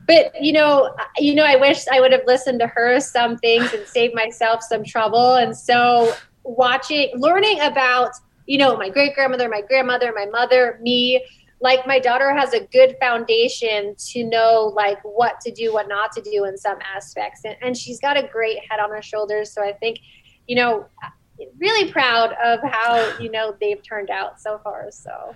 [0.07, 3.73] But you know, you know, I wish I would have listened to her some things
[3.73, 5.35] and saved myself some trouble.
[5.35, 6.13] And so
[6.43, 8.11] watching learning about,
[8.45, 11.23] you know, my great grandmother, my grandmother, my mother, me,
[11.61, 16.11] like my daughter has a good foundation to know like what to do what not
[16.11, 19.53] to do in some aspects and, and she's got a great head on her shoulders
[19.53, 19.99] so i think
[20.51, 20.85] you know,
[21.59, 24.91] really proud of how you know they've turned out so far.
[24.91, 25.33] So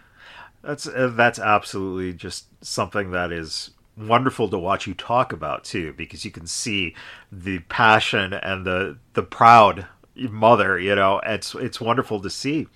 [0.61, 5.93] that's uh, that's absolutely just something that is wonderful to watch you talk about too,
[5.93, 6.93] because you can see
[7.31, 10.77] the passion and the the proud mother.
[10.77, 12.67] You know, it's it's wonderful to see.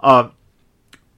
[0.00, 0.32] Um,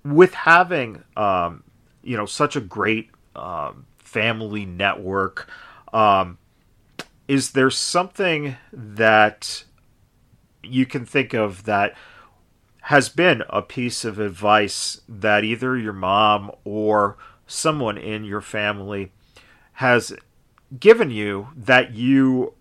[0.05, 1.65] with having um,
[2.03, 5.49] you know such a great um, family network,
[5.95, 6.37] um,
[7.27, 9.65] is there something that
[10.63, 11.95] you can think of that
[12.83, 17.17] has been a piece of advice that either your mom or
[17.47, 19.13] someone in your family
[19.75, 20.13] has
[20.79, 22.55] given you that you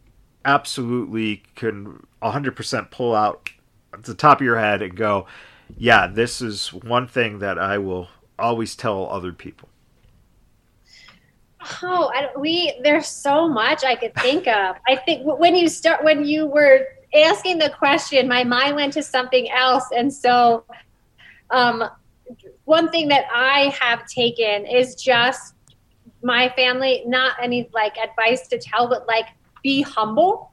[0.45, 3.49] absolutely can 100% pull out
[4.01, 5.25] the top of your head and go,
[5.77, 8.07] yeah, this is one thing that I will
[8.39, 9.69] always tell other people?
[11.83, 14.75] Oh, we there's so much I could think of.
[14.87, 19.03] I think when you start when you were asking the question, my mind went to
[19.03, 19.85] something else.
[19.95, 20.65] And so,
[21.49, 21.83] um,
[22.65, 25.53] one thing that I have taken is just
[26.21, 29.27] my family, not any like advice to tell, but like
[29.63, 30.51] be humble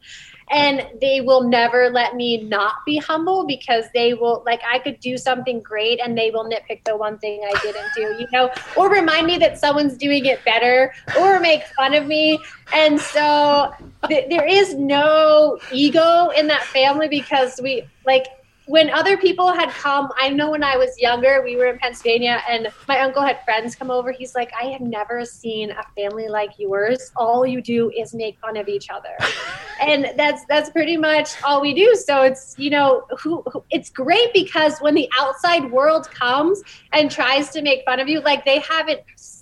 [0.54, 4.98] and they will never let me not be humble because they will like i could
[5.00, 8.50] do something great and they will nitpick the one thing i didn't do you know
[8.76, 12.42] or remind me that someone's doing it better or make fun of me.
[12.72, 13.70] And so
[14.08, 18.26] th- there is no ego in that family because we like
[18.66, 22.42] when other people had come, I know when I was younger, we were in Pennsylvania
[22.48, 24.10] and my uncle had friends come over.
[24.10, 27.12] He's like, I have never seen a family like yours.
[27.16, 29.16] All you do is make fun of each other.
[29.80, 31.94] and that's that's pretty much all we do.
[31.94, 36.62] So it's, you know, who, who it's great because when the outside world comes
[36.92, 39.00] and tries to make fun of you, like they haven't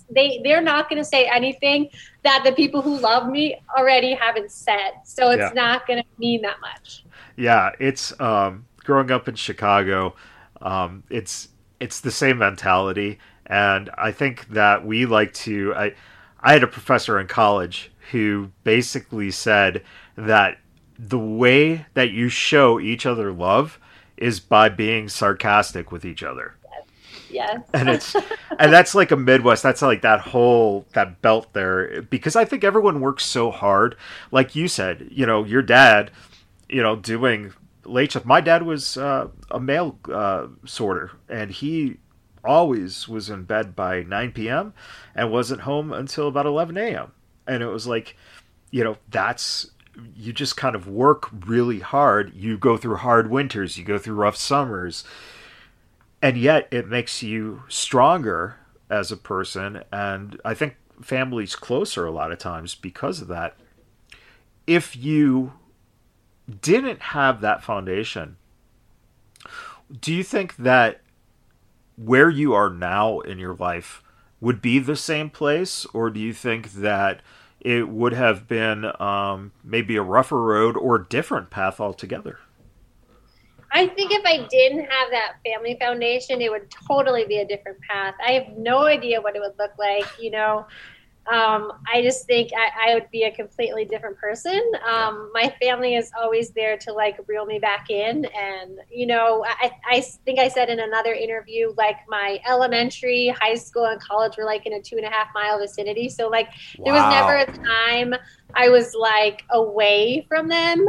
[0.09, 1.89] they they're not going to say anything
[2.23, 4.91] that the people who love me already haven't said.
[5.05, 5.51] So it's yeah.
[5.53, 7.05] not going to mean that much.
[7.37, 10.15] Yeah, it's um growing up in Chicago,
[10.61, 15.73] um, it's it's the same mentality, And I think that we like to.
[15.75, 15.93] I,
[16.39, 19.83] I had a professor in college who basically said
[20.15, 20.59] that
[20.97, 23.79] the way that you show each other love
[24.17, 26.55] is by being sarcastic with each other.
[27.29, 27.61] Yes.
[27.73, 28.15] and it's
[28.59, 29.63] and that's like a Midwest.
[29.63, 33.95] That's like that whole that belt there because I think everyone works so hard.
[34.31, 36.11] Like you said, you know, your dad,
[36.69, 37.53] you know, doing
[37.85, 38.25] late shift.
[38.25, 41.97] My dad was uh, a mail uh, sorter, and he
[42.43, 44.73] always was in bed by 9 p.m.
[45.15, 47.11] and wasn't home until about 11 a.m.
[47.47, 48.17] And it was like,
[48.71, 49.69] you know, that's
[50.15, 52.33] you just kind of work really hard.
[52.33, 55.03] You go through hard winters, you go through rough summers,
[56.21, 58.57] and yet it makes you stronger
[58.89, 59.83] as a person.
[59.91, 63.55] And I think families closer a lot of times because of that.
[64.65, 65.53] If you
[66.61, 68.37] didn't have that foundation,
[70.01, 71.01] do you think that
[71.95, 74.01] where you are now in your life
[74.41, 77.21] would be the same place, or do you think that
[77.61, 82.39] it would have been um, maybe a rougher road or a different path altogether?
[83.71, 87.79] I think if I didn't have that family foundation, it would totally be a different
[87.89, 88.13] path.
[88.25, 90.05] I have no idea what it would look like.
[90.19, 90.67] You know,
[91.31, 94.61] um, I just think I, I, would be a completely different person.
[94.85, 98.25] Um, my family is always there to like reel me back in.
[98.25, 103.55] And, you know, I, I think I said in another interview, like my elementary, high
[103.55, 106.09] school, and college were like in a two and a half mile vicinity.
[106.09, 106.47] So, like,
[106.77, 106.83] wow.
[106.83, 108.13] there was never a time
[108.53, 110.85] I was like away from them.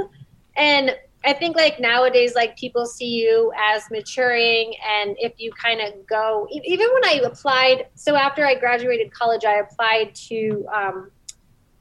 [0.57, 5.81] And I think like nowadays, like people see you as maturing, and if you kind
[5.81, 11.11] of go, even when I applied, so after I graduated college, I applied to um,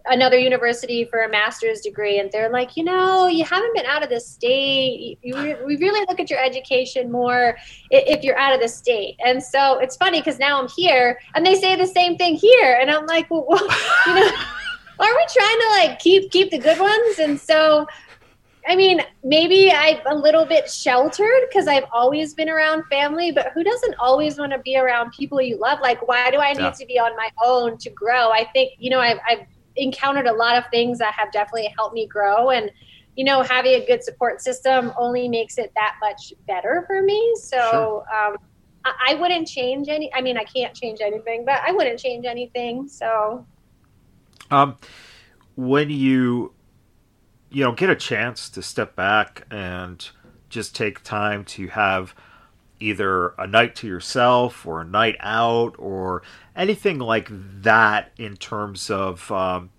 [0.06, 4.02] another university for a master's degree, and they're like, you know, you haven't been out
[4.02, 5.20] of the state.
[5.22, 7.58] You, we really look at your education more
[7.89, 11.46] if you're out of the state, and so it's funny because now I'm here, and
[11.46, 13.62] they say the same thing here, and I'm like, well, well
[14.08, 14.32] you know.
[15.00, 17.86] are we trying to like keep keep the good ones and so
[18.66, 23.51] I mean, maybe I'm a little bit sheltered because I've always been around family, but
[23.53, 25.80] who doesn't always want to be around people you love?
[25.82, 26.72] Like, why do I need yeah.
[26.72, 28.30] to be on my own to grow?
[28.32, 29.45] I think, you know, I've, I've
[29.76, 32.51] encountered a lot of things that have definitely helped me grow.
[32.51, 32.72] And,
[33.16, 37.36] you know, having a good support system only makes it that much better for me.
[37.36, 38.16] So, sure.
[38.16, 38.38] um,
[38.86, 40.14] I, I wouldn't change any.
[40.14, 42.88] I mean, I can't change anything, but I wouldn't change anything.
[42.88, 43.45] So,
[44.51, 44.78] um,
[45.55, 46.53] when you
[47.54, 50.10] you know, get a chance to step back and
[50.49, 52.16] just take time to have
[52.80, 56.24] either a night to yourself or a night out or
[56.56, 59.70] anything like that in terms of um,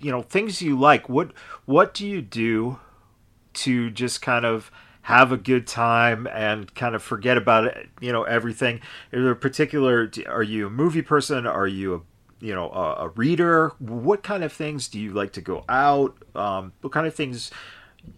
[0.00, 1.08] you know things you like.
[1.08, 1.32] What
[1.66, 2.80] what do you do
[3.54, 4.70] to just kind of
[5.02, 8.76] have a good time and kind of forget about it you know everything?
[9.12, 11.46] Is there a particular are you a movie person?
[11.46, 12.00] Are you a
[12.40, 13.72] you know a, a, reader?
[13.78, 16.16] What kind of things do you like to go out?
[16.34, 17.50] Um, what kind of things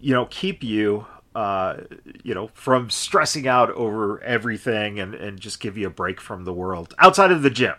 [0.01, 1.79] you know keep you uh,
[2.23, 6.45] you know from stressing out over everything and, and just give you a break from
[6.45, 7.75] the world outside of the gym?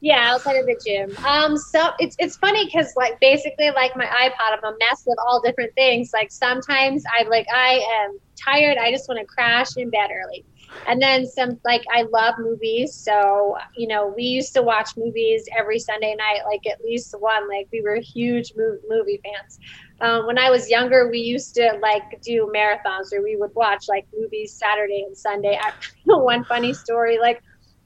[0.00, 1.16] Yeah outside of the gym.
[1.24, 5.16] Um so it's it's funny because like basically like my ipod i'm a mess of
[5.26, 6.12] all different things.
[6.12, 8.78] Like sometimes i'm like i am tired.
[8.78, 10.44] I just want to crash in bed early
[10.86, 15.48] and then some like I love movies, so you know we used to watch movies
[15.56, 17.48] every Sunday night, like at least one.
[17.48, 19.58] Like we were huge movie fans.
[20.00, 23.86] Um, when I was younger, we used to like do marathons where we would watch
[23.88, 25.58] like movies Saturday and Sunday.
[25.62, 25.72] I,
[26.04, 27.42] one funny story, like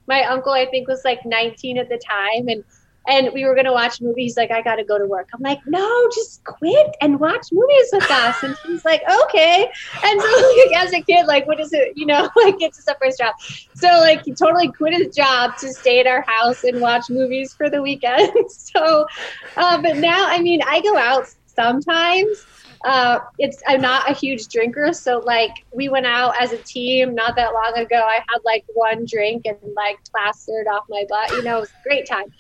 [0.09, 2.65] my uncle I think was like 19 at the time, and
[3.09, 5.59] and we were going to watch movies like i gotta go to work i'm like
[5.67, 9.71] no just quit and watch movies with us and he's like okay
[10.05, 12.95] and so like, as a kid like what is it you know like it's a
[13.01, 13.35] first job
[13.75, 17.53] so like he totally quit his job to stay at our house and watch movies
[17.55, 19.07] for the weekend so
[19.57, 22.45] uh, but now i mean i go out sometimes
[22.85, 27.15] uh, it's I'm not a huge drinker, so like we went out as a team
[27.15, 27.97] not that long ago.
[27.97, 31.31] I had like one drink and like plastered off my butt.
[31.31, 32.33] You know, it was a great time.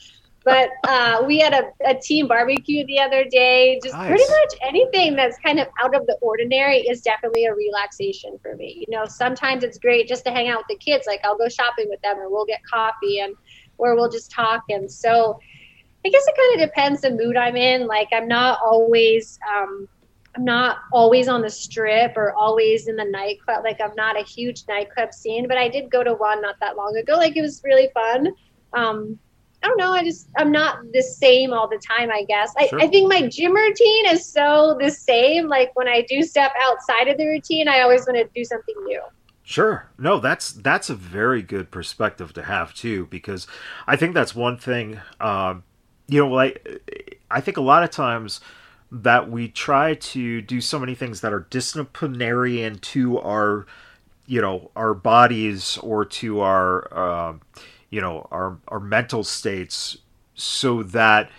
[0.47, 3.80] But uh, we had a, a, team barbecue the other day.
[3.82, 4.07] Just nice.
[4.07, 8.55] pretty much anything that's kind of out of the ordinary is definitely a relaxation for
[8.55, 8.86] me.
[8.86, 11.05] You know, sometimes it's great just to hang out with the kids.
[11.05, 13.34] Like I'll go shopping with them, or we'll get coffee, and
[13.78, 14.62] or we'll just talk.
[14.68, 15.36] And so,
[16.05, 17.88] I guess it kind of depends the mood I'm in.
[17.88, 19.40] Like I'm not always.
[19.53, 19.88] Um,
[20.36, 23.64] I'm not always on the strip or always in the nightclub.
[23.64, 26.76] Like I'm not a huge nightclub scene, but I did go to one not that
[26.76, 27.14] long ago.
[27.14, 28.32] Like it was really fun.
[28.72, 29.18] Um,
[29.62, 29.92] I don't know.
[29.92, 32.11] I just I'm not the same all the time.
[32.11, 32.80] I guess I, sure.
[32.80, 35.48] I think my gym routine is so the same.
[35.48, 38.74] Like when I do step outside of the routine, I always want to do something
[38.84, 39.02] new.
[39.42, 39.88] Sure.
[39.98, 43.46] No, that's that's a very good perspective to have too, because
[43.86, 45.00] I think that's one thing.
[45.20, 45.64] Um,
[46.09, 48.40] you know, like I think a lot of times
[48.92, 53.66] that we try to do so many things that are disciplinarian to our,
[54.26, 57.34] you know, our bodies or to our, uh,
[57.91, 59.99] you know, our our mental states,
[60.34, 61.30] so that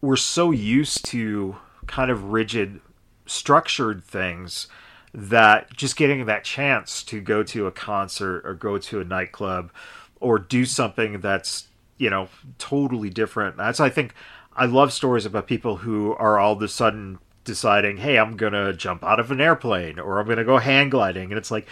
[0.00, 2.80] we're so used to kind of rigid,
[3.26, 4.68] structured things
[5.14, 9.72] that just getting that chance to go to a concert or go to a nightclub
[10.20, 12.28] or do something that's you know
[12.58, 13.56] totally different.
[13.56, 14.14] That's i think
[14.54, 18.72] i love stories about people who are all of a sudden deciding hey i'm gonna
[18.72, 21.30] jump out of an airplane or i'm gonna go hang gliding.
[21.30, 21.66] And it's like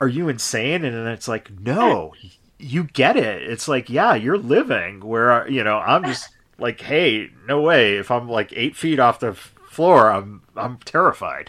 [0.00, 0.84] are you insane?
[0.84, 2.14] And then it's like eh, no
[2.62, 7.28] you get it it's like yeah you're living where you know i'm just like hey
[7.46, 11.48] no way if i'm like eight feet off the floor i'm i'm terrified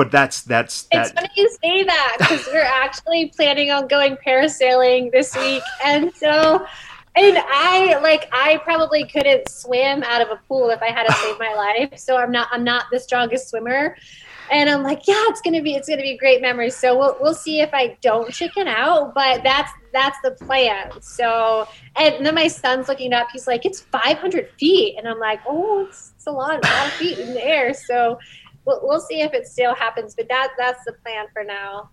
[0.00, 1.08] but that's that's that.
[1.08, 6.10] It's funny you say that because we're actually planning on going parasailing this week, and
[6.14, 6.66] so.
[7.16, 11.12] And I like I probably couldn't swim out of a pool if I had to
[11.14, 11.98] save my life.
[11.98, 13.96] So I'm not I'm not the strongest swimmer.
[14.50, 16.70] And I'm like, yeah, it's gonna be it's gonna be great memory.
[16.70, 20.90] So we'll we'll see if I don't chicken out, but that's that's the plan.
[21.00, 25.40] So and then my son's looking up, he's like, it's 500 feet, and I'm like,
[25.46, 27.74] oh, it's, it's a lot, a lot of feet in the air.
[27.74, 28.18] So
[28.64, 31.90] we'll, we'll see if it still happens, but that that's the plan for now.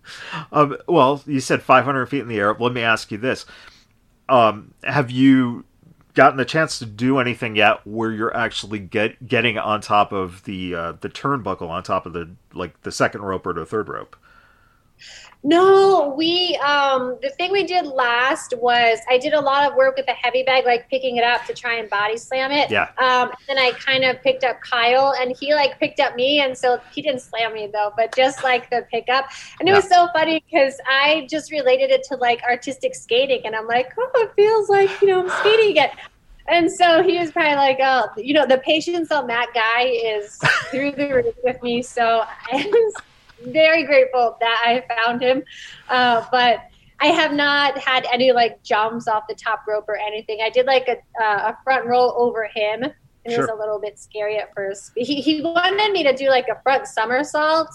[0.52, 2.54] Um, well, you said 500 feet in the air.
[2.54, 3.46] Let me ask you this:
[4.30, 5.66] um, Have you
[6.18, 10.44] gotten the chance to do anything yet where you're actually get getting on top of
[10.46, 13.88] the uh, the turnbuckle on top of the like the second rope or the third
[13.88, 14.18] rope?
[15.44, 19.96] No, we um the thing we did last was I did a lot of work
[19.96, 22.72] with a heavy bag, like picking it up to try and body slam it.
[22.72, 22.90] Yeah.
[22.98, 26.58] Um then I kind of picked up Kyle and he like picked up me and
[26.58, 29.30] so he didn't slam me though, but just like the pickup.
[29.60, 29.78] And it yeah.
[29.78, 33.94] was so funny because I just related it to like artistic skating and I'm like,
[33.98, 35.92] oh it feels like, you know, I'm skating again.
[36.50, 40.38] And so he was probably like, oh, you know, the patience on that guy is
[40.72, 41.82] through the roof with me.
[41.82, 42.94] So I was
[43.44, 45.44] very grateful that I found him.
[45.90, 46.62] Uh, but
[47.00, 50.40] I have not had any like jumps off the top rope or anything.
[50.44, 52.84] I did like a, uh, a front roll over him.
[52.84, 53.36] And sure.
[53.36, 54.94] it was a little bit scary at first.
[54.96, 57.70] He, he wanted me to do like a front somersault.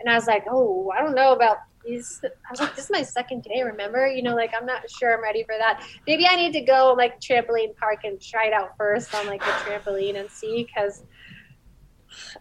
[0.00, 2.20] And I was like, oh, I don't know about these.
[2.22, 4.06] I was like, this is my second day, remember?
[4.06, 5.82] You know, like I'm not sure I'm ready for that.
[6.06, 9.42] Maybe I need to go like trampoline park and try it out first on like
[9.42, 11.02] a trampoline and see because–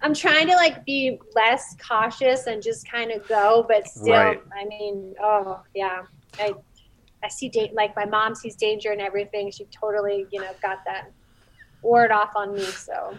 [0.01, 4.41] I'm trying to like be less cautious and just kind of go, but still, right.
[4.55, 6.03] I mean, oh yeah,
[6.39, 6.53] I
[7.23, 9.51] I see da- like my mom sees danger and everything.
[9.51, 11.11] She totally, you know, got that
[11.81, 12.61] ward off on me.
[12.61, 13.17] So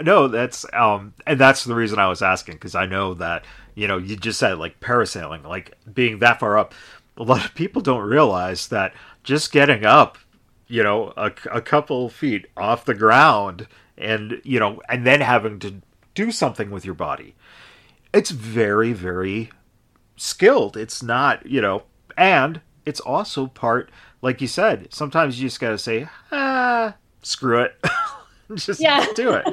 [0.00, 3.44] no, that's um, and that's the reason I was asking because I know that
[3.74, 6.74] you know you just said like parasailing, like being that far up.
[7.18, 8.92] A lot of people don't realize that
[9.24, 10.18] just getting up,
[10.68, 15.58] you know, a, a couple feet off the ground and you know and then having
[15.60, 15.74] to
[16.16, 17.36] do something with your body.
[18.12, 19.50] It's very, very
[20.16, 20.76] skilled.
[20.76, 21.84] It's not, you know,
[22.16, 23.90] and it's also part,
[24.22, 27.76] like you said, sometimes you just got to say, ah, screw it.
[28.54, 29.06] just yeah.
[29.14, 29.46] do it.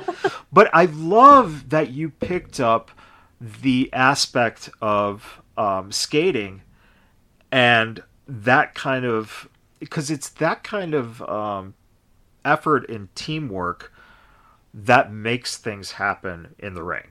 [0.52, 2.92] But I love that you picked up
[3.42, 6.62] the aspect of um, skating
[7.52, 9.50] and that kind of,
[9.80, 11.74] because it's that kind of um,
[12.46, 13.93] effort and teamwork
[14.74, 17.08] that makes things happen in the ring.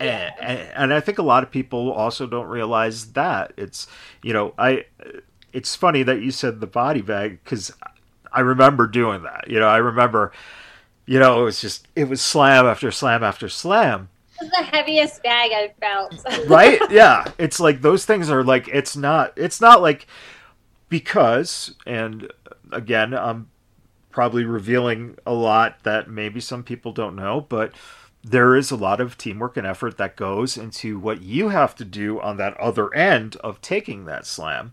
[0.00, 3.52] And, and, I think a lot of people also don't realize that.
[3.56, 3.86] It's
[4.22, 4.86] you know I
[5.52, 7.72] it's funny that you said the body bag because
[8.32, 9.48] I remember doing that.
[9.48, 10.32] You know I remember
[11.06, 14.08] you know it was just it was slam after slam after slam.
[14.40, 16.48] It was the heaviest bag I've felt.
[16.48, 16.80] Right?
[16.90, 17.24] Yeah.
[17.38, 20.08] It's like those things are like it's not it's not like
[20.88, 22.30] because and
[22.72, 23.48] again I'm
[24.14, 27.72] probably revealing a lot that maybe some people don't know, but
[28.22, 31.84] there is a lot of teamwork and effort that goes into what you have to
[31.84, 34.72] do on that other end of taking that slam.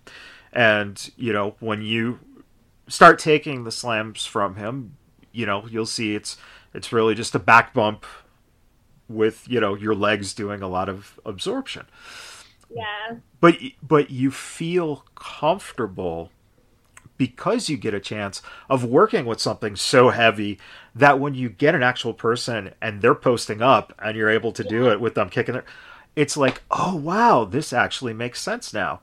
[0.53, 2.19] And, you know, when you
[2.87, 4.95] start taking the slams from him,
[5.31, 6.37] you know, you'll see it's
[6.75, 8.05] it's really just a back bump
[9.09, 11.87] with, you know, your legs doing a lot of absorption.
[12.69, 13.15] Yeah.
[13.39, 16.31] But but you feel comfortable
[17.21, 20.57] because you get a chance of working with something so heavy
[20.95, 24.63] that when you get an actual person and they're posting up and you're able to
[24.63, 25.63] do it with them kicking it,
[26.15, 29.01] it's like, oh wow, this actually makes sense now.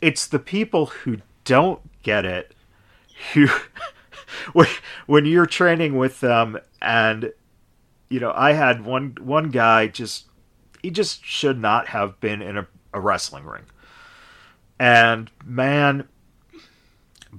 [0.00, 2.52] It's the people who don't get it
[3.32, 3.46] who
[5.06, 7.32] when you're training with them and
[8.08, 10.26] you know, I had one one guy just
[10.82, 13.66] he just should not have been in a, a wrestling ring
[14.80, 16.08] And man,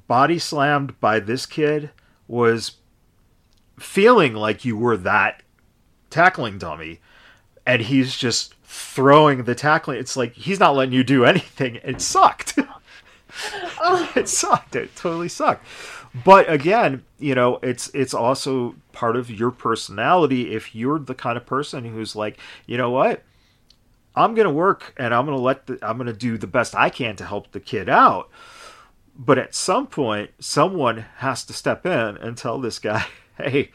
[0.08, 1.92] body slammed by this kid
[2.28, 2.78] was
[3.80, 5.44] feeling like you were that
[6.10, 7.00] tackling dummy.
[7.66, 10.00] And he's just throwing the tackling.
[10.00, 11.80] It's like he's not letting you do anything.
[11.84, 12.58] It sucked.
[14.14, 14.76] It sucked.
[14.76, 15.66] It totally sucked.
[16.26, 20.54] But again you know it's it's also part of your personality.
[20.54, 23.24] If you're the kind of person who's like you know what?
[24.16, 27.16] I'm gonna work and i'm gonna let the, i'm gonna do the best i can
[27.16, 28.30] to help the kid out
[29.16, 33.05] but at some point someone has to step in and tell this guy
[33.38, 33.72] hey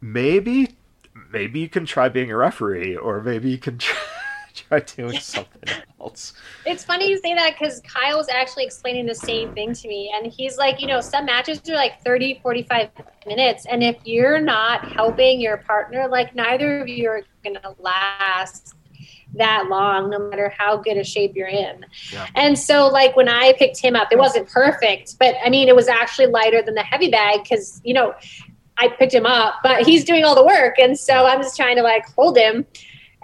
[0.00, 0.76] maybe
[1.30, 3.98] maybe you can try being a referee or maybe you can try,
[4.54, 6.34] try doing something else.
[6.64, 10.12] It's funny you say that because kyle was actually explaining the same thing to me
[10.14, 12.90] and he's like you know some matches are like 30 45
[13.26, 18.75] minutes and if you're not helping your partner like neither of you are gonna last
[19.36, 21.84] that long, no matter how good a shape you're in.
[22.12, 22.26] Yeah.
[22.34, 25.76] And so, like when I picked him up, it wasn't perfect, but I mean, it
[25.76, 28.14] was actually lighter than the heavy bag because you know
[28.78, 31.76] I picked him up, but he's doing all the work, and so I'm just trying
[31.76, 32.66] to like hold him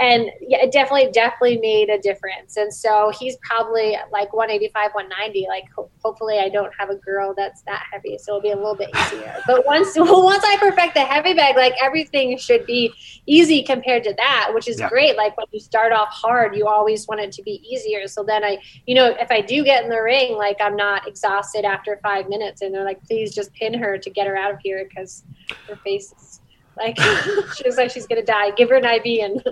[0.03, 2.57] and yeah, it definitely definitely made a difference.
[2.57, 5.46] And so he's probably like 185, 190.
[5.48, 8.57] Like ho- hopefully I don't have a girl that's that heavy, so it'll be a
[8.57, 9.38] little bit easier.
[9.46, 12.92] but once once I perfect the heavy bag, like everything should be
[13.26, 14.88] easy compared to that, which is yeah.
[14.88, 15.16] great.
[15.16, 18.09] Like when you start off hard, you always want it to be easier.
[18.09, 21.07] So then I, you know, if I do get in the ring, like I'm not
[21.07, 24.53] exhausted after five minutes, and they're like, please just pin her to get her out
[24.53, 25.22] of here because
[25.68, 26.31] her face is
[26.76, 26.98] like
[27.54, 28.50] she looks like she's gonna die.
[28.52, 29.42] Give her an IV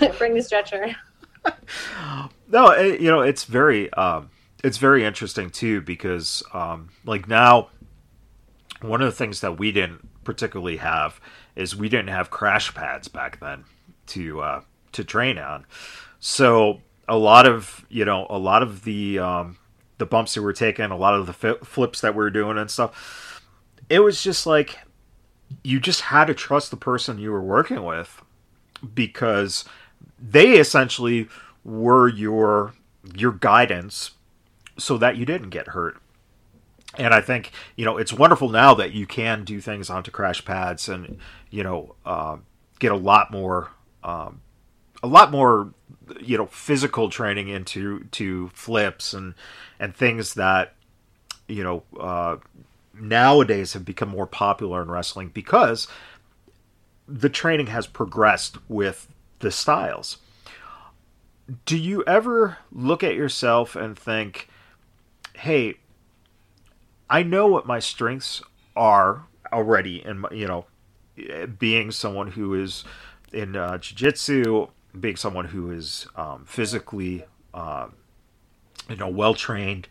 [0.00, 0.94] and bring the stretcher.
[2.48, 4.30] no, it, you know it's very um,
[4.62, 7.68] it's very interesting too because um, like now
[8.80, 11.20] one of the things that we didn't particularly have
[11.56, 13.64] is we didn't have crash pads back then
[14.06, 14.60] to uh,
[14.92, 15.66] to train on.
[16.20, 19.58] So a lot of you know a lot of the um,
[19.98, 22.58] the bumps that we were taking, a lot of the flips that we were doing
[22.58, 23.42] and stuff,
[23.88, 24.78] it was just like
[25.62, 28.22] you just had to trust the person you were working with
[28.94, 29.64] because
[30.18, 31.28] they essentially
[31.64, 32.74] were your
[33.14, 34.12] your guidance
[34.78, 35.96] so that you didn't get hurt.
[36.96, 40.44] And I think you know it's wonderful now that you can do things onto crash
[40.44, 41.18] pads and
[41.50, 42.36] you know uh,
[42.78, 43.70] get a lot more
[44.02, 44.40] um,
[45.02, 45.72] a lot more
[46.20, 49.34] you know physical training into to flips and
[49.78, 50.74] and things that
[51.48, 52.36] you know uh,
[52.98, 55.86] nowadays have become more popular in wrestling because
[57.06, 59.08] the training has progressed with
[59.40, 60.18] the styles.
[61.66, 64.48] Do you ever look at yourself and think,
[65.34, 65.74] hey,
[67.10, 68.42] I know what my strengths
[68.74, 70.64] are already, and you know,
[71.58, 72.84] being someone who is
[73.32, 74.68] in uh, jiu-jitsu,
[74.98, 77.88] being someone who is um, physically, uh,
[78.88, 79.86] you know, well trained,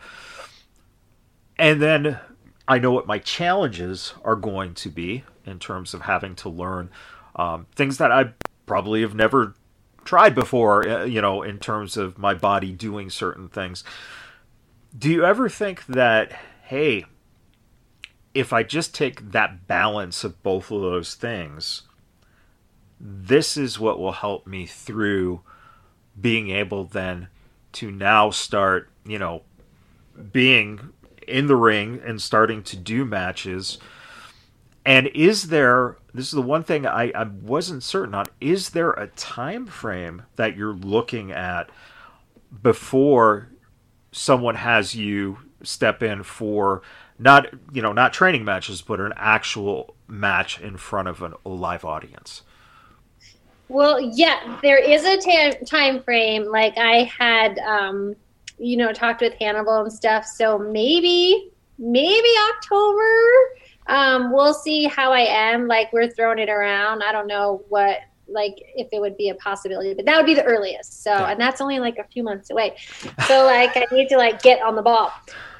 [1.58, 2.20] and then
[2.68, 6.90] I know what my challenges are going to be in terms of having to learn
[7.36, 8.34] um, things that I
[8.66, 9.56] probably have never
[10.06, 13.84] tried before, uh, you know, in terms of my body doing certain things.
[14.98, 16.32] Do you ever think that,
[16.64, 17.06] hey,
[18.34, 21.84] if I just take that balance of both of those things,
[23.00, 25.42] this is what will help me through
[26.20, 27.28] being able then
[27.74, 29.42] to now start, you know,
[30.32, 30.94] being
[31.28, 33.78] in the ring and starting to do matches.
[34.86, 38.92] And is there this is the one thing I, I wasn't certain on, is there
[38.92, 41.70] a time frame that you're looking at
[42.62, 43.50] before
[44.12, 46.82] someone has you step in for
[47.18, 51.50] not you know not training matches but an actual match in front of an, a
[51.50, 52.44] live audience
[53.70, 58.16] well yeah there is a time frame like i had um
[58.64, 60.26] you know, talked with Hannibal and stuff.
[60.26, 63.12] So maybe, maybe October.
[63.88, 65.68] Um, we'll see how I am.
[65.68, 67.04] Like we're throwing it around.
[67.04, 70.34] I don't know what like if it would be a possibility, but that would be
[70.34, 71.04] the earliest.
[71.04, 72.76] So and that's only like a few months away.
[73.28, 75.12] So like I need to like get on the ball.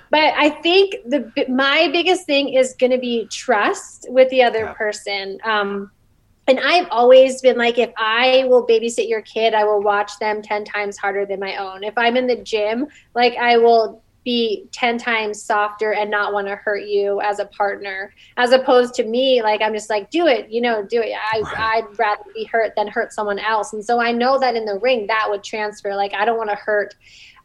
[0.10, 4.66] But I think the my biggest thing is going to be trust with the other
[4.66, 4.74] yeah.
[4.74, 5.40] person.
[5.44, 5.92] Um,
[6.48, 10.42] and I've always been like, if I will babysit your kid, I will watch them
[10.42, 11.84] 10 times harder than my own.
[11.84, 16.48] If I'm in the gym, like, I will be 10 times softer and not want
[16.48, 18.14] to hurt you as a partner.
[18.38, 21.14] As opposed to me like i'm just like do it you know do it.
[21.14, 21.58] I, right.
[21.58, 23.74] i'd rather be hurt than hurt someone else.
[23.74, 25.94] And so i know that in the ring that would transfer.
[25.96, 26.96] Like i don't want to hurt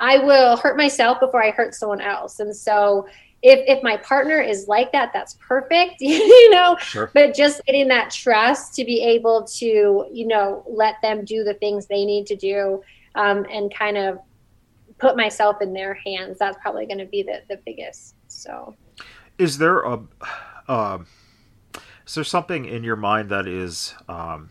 [0.00, 2.40] i will hurt myself before i hurt someone else.
[2.40, 3.08] And so
[3.42, 7.10] if if my partner is like that that's perfect you know sure.
[7.14, 11.54] but just getting that trust to be able to you know let them do the
[11.54, 12.82] things they need to do
[13.14, 14.18] um, and kind of
[14.98, 16.38] put myself in their hands.
[16.38, 18.14] That's probably going to be the the biggest.
[18.28, 18.74] So,
[19.38, 20.00] is there a
[20.68, 20.98] uh,
[22.06, 24.50] is there something in your mind that is um,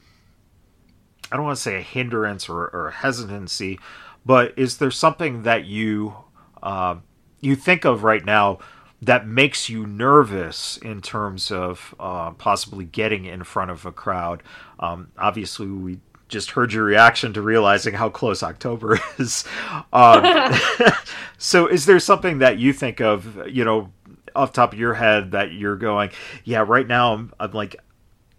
[1.31, 3.79] I don't want to say a hindrance or, or a hesitancy,
[4.25, 6.15] but is there something that you
[6.63, 6.95] uh,
[7.39, 8.59] you think of right now
[9.01, 14.41] that makes you nervous in terms of uh, possibly getting in front of a crowd?
[14.79, 19.45] Um, obviously, we just heard your reaction to realizing how close October is.
[19.93, 20.53] Um,
[21.37, 23.91] so, is there something that you think of, you know,
[24.35, 26.11] off top of your head that you're going,
[26.43, 27.75] yeah, right now I'm, I'm like,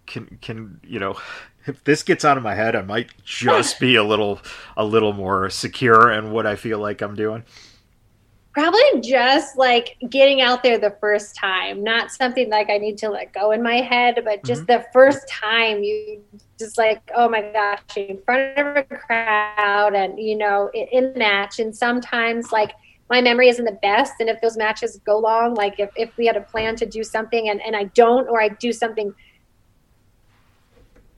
[0.06, 1.18] can can you know,
[1.66, 4.40] if this gets out of my head, I might just be a little
[4.76, 7.44] a little more secure in what I feel like I'm doing
[8.52, 13.08] probably just like getting out there the first time not something like i need to
[13.08, 14.80] let go in my head but just mm-hmm.
[14.80, 16.22] the first time you
[16.58, 21.18] just like oh my gosh in front of a crowd and you know in the
[21.18, 22.72] match and sometimes like
[23.10, 26.26] my memory isn't the best and if those matches go long like if, if we
[26.26, 29.14] had a plan to do something and, and i don't or i do something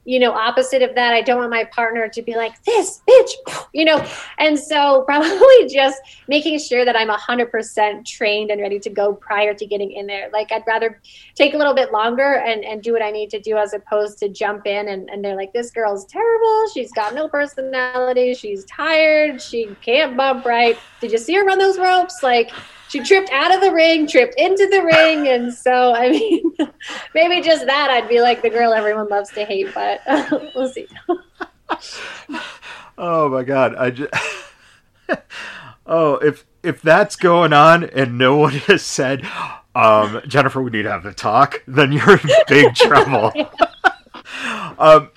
[0.04, 3.66] you know, opposite of that, I don't want my partner to be like, this bitch,
[3.74, 4.04] you know.
[4.38, 9.52] And so, probably just making sure that I'm 100% trained and ready to go prior
[9.54, 10.30] to getting in there.
[10.32, 11.00] Like, I'd rather
[11.34, 14.18] take a little bit longer and, and do what I need to do as opposed
[14.18, 16.68] to jump in and, and they're like, this girl's terrible.
[16.72, 18.34] She's got no personality.
[18.34, 19.40] She's tired.
[19.40, 20.78] She can't bump right.
[21.00, 22.22] Did you see her run those ropes?
[22.22, 22.50] Like,
[22.90, 26.42] she tripped out of the ring, tripped into the ring, and so I mean,
[27.14, 30.68] maybe just that I'd be like the girl everyone loves to hate, but uh, we'll
[30.68, 30.88] see.
[32.98, 34.12] oh my god, I just
[35.86, 39.24] oh if if that's going on and no one has said,
[39.76, 43.32] um, Jennifer, we need to have a talk, then you're in big trouble.
[44.78, 45.10] um,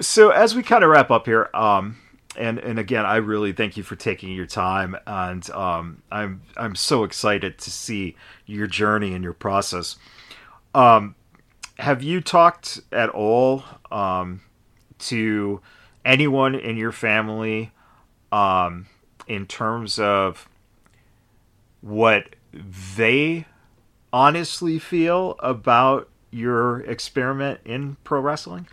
[0.00, 1.96] so as we kind of wrap up here, um,
[2.38, 6.76] and and again, I really thank you for taking your time, and um, I'm I'm
[6.76, 8.16] so excited to see
[8.46, 9.96] your journey and your process.
[10.74, 11.16] Um,
[11.78, 14.40] have you talked at all um,
[15.00, 15.60] to
[16.04, 17.72] anyone in your family
[18.30, 18.86] um,
[19.26, 20.48] in terms of
[21.80, 22.36] what
[22.96, 23.46] they
[24.12, 28.68] honestly feel about your experiment in pro wrestling?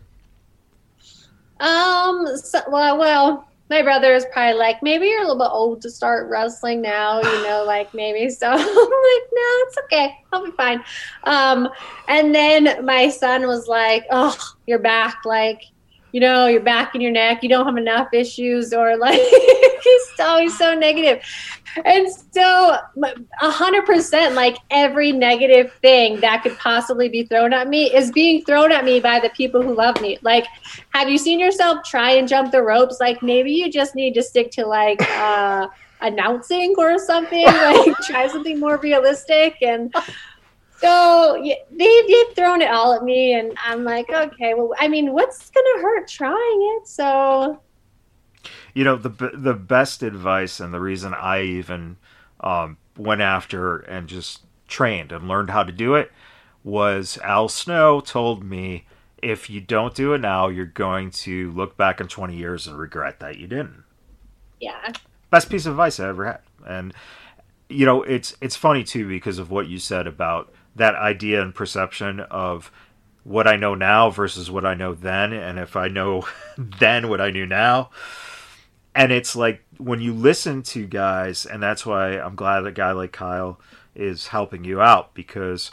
[1.60, 2.28] Um.
[2.38, 5.90] So, well, well, my brother is probably like, maybe you're a little bit old to
[5.90, 8.30] start wrestling now, you know, like maybe.
[8.36, 10.18] So I'm like, no, it's okay.
[10.32, 10.84] I'll be fine.
[11.24, 11.70] Um,
[12.08, 14.36] and then my son was like, oh,
[14.68, 15.26] you're back.
[15.26, 15.62] Like,
[16.16, 20.08] you know, your back and your neck, you don't have enough issues, or like, he's
[20.22, 21.22] always so negative.
[21.84, 22.78] And so,
[23.42, 28.14] a hundred percent, like every negative thing that could possibly be thrown at me is
[28.14, 30.18] being thrown at me by the people who love me.
[30.22, 30.46] Like,
[30.92, 33.02] have you seen yourself try and jump the ropes?
[33.02, 35.68] Like, maybe you just need to stick to like, uh,
[36.02, 39.94] announcing or something like try something more realistic and
[40.78, 44.88] so yeah, they, they've thrown it all at me, and I'm like, okay, well, I
[44.88, 46.88] mean, what's gonna hurt trying it?
[46.88, 47.62] So,
[48.74, 51.98] you know, the the best advice and the reason I even
[52.42, 56.12] um, went after and just trained and learned how to do it
[56.64, 58.86] was Al Snow told me
[59.22, 62.78] if you don't do it now, you're going to look back in 20 years and
[62.78, 63.84] regret that you didn't.
[64.60, 64.94] Yeah.
[65.30, 66.94] Best piece of advice I ever had, and
[67.70, 71.56] you know, it's it's funny too because of what you said about that idea and
[71.56, 72.72] perception of
[73.24, 77.22] what I know now versus what I know then, and if I know then what
[77.22, 77.90] I knew now.
[78.94, 82.92] And it's like when you listen to guys, and that's why I'm glad a guy
[82.92, 83.60] like Kyle
[83.94, 85.72] is helping you out because,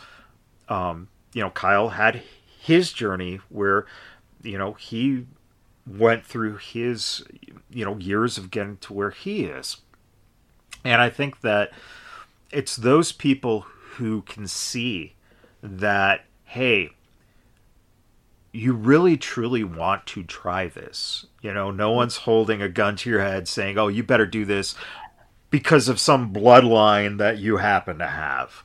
[0.68, 2.22] um, you know, Kyle had
[2.60, 3.86] his journey where,
[4.42, 5.26] you know, he
[5.86, 7.24] went through his,
[7.70, 9.78] you know, years of getting to where he is.
[10.84, 11.70] And I think that
[12.50, 15.14] it's those people who can see
[15.62, 16.90] that, hey,
[18.52, 21.26] you really truly want to try this.
[21.40, 24.44] You know, no one's holding a gun to your head saying, oh, you better do
[24.44, 24.74] this
[25.50, 28.62] because of some bloodline that you happen to have.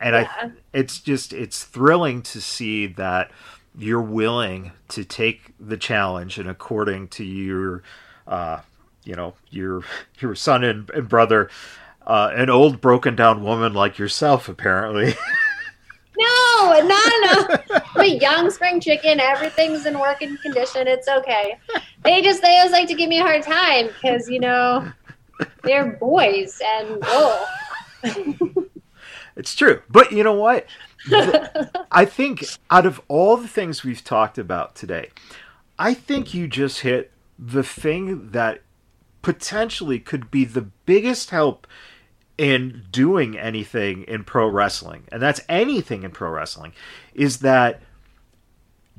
[0.00, 0.28] And yeah.
[0.40, 3.30] I, it's just, it's thrilling to see that
[3.76, 7.82] you're willing to take the challenge and according to your,
[8.26, 8.60] uh,
[9.04, 9.82] you know, your,
[10.20, 11.50] your son and, and brother,
[12.06, 15.14] uh, an old broken down woman like yourself, apparently.
[16.18, 17.56] no, no, no.
[17.94, 19.20] I'm a young spring chicken.
[19.20, 20.86] Everything's in working condition.
[20.86, 21.58] It's okay.
[22.04, 24.90] They just they always like to give me a hard time because you know
[25.62, 27.48] they're boys and oh.
[29.36, 30.66] it's true, but you know what?
[31.90, 35.10] I think out of all the things we've talked about today,
[35.78, 38.60] I think you just hit the thing that
[39.22, 41.66] potentially could be the biggest help
[42.36, 46.72] in doing anything in pro wrestling, and that's anything in pro wrestling,
[47.14, 47.80] is that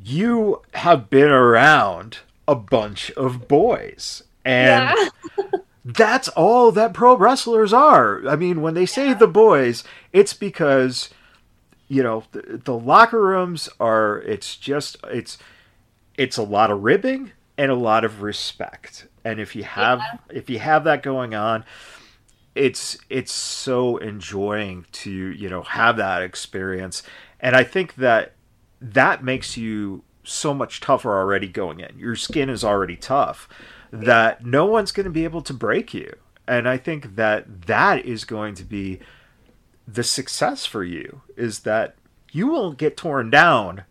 [0.03, 4.23] you have been around a bunch of boys.
[4.43, 4.95] And
[5.37, 5.45] yeah.
[5.85, 8.27] that's all that pro wrestlers are.
[8.27, 9.13] I mean, when they say yeah.
[9.15, 9.83] the boys,
[10.13, 11.09] it's because
[11.87, 15.37] you know the, the, locker rooms are it's just it's
[16.17, 19.07] it's a lot of ribbing and a lot of respect.
[19.23, 20.37] And if you have yeah.
[20.37, 21.63] if you have that going on,
[22.55, 27.03] it's it's so enjoying to, you know, have that experience.
[27.39, 28.33] And I think that
[28.81, 31.99] that makes you so much tougher already going in.
[31.99, 33.47] Your skin is already tough
[33.91, 36.15] that no one's going to be able to break you.
[36.47, 38.99] And I think that that is going to be
[39.87, 41.95] the success for you is that
[42.31, 43.83] you will get torn down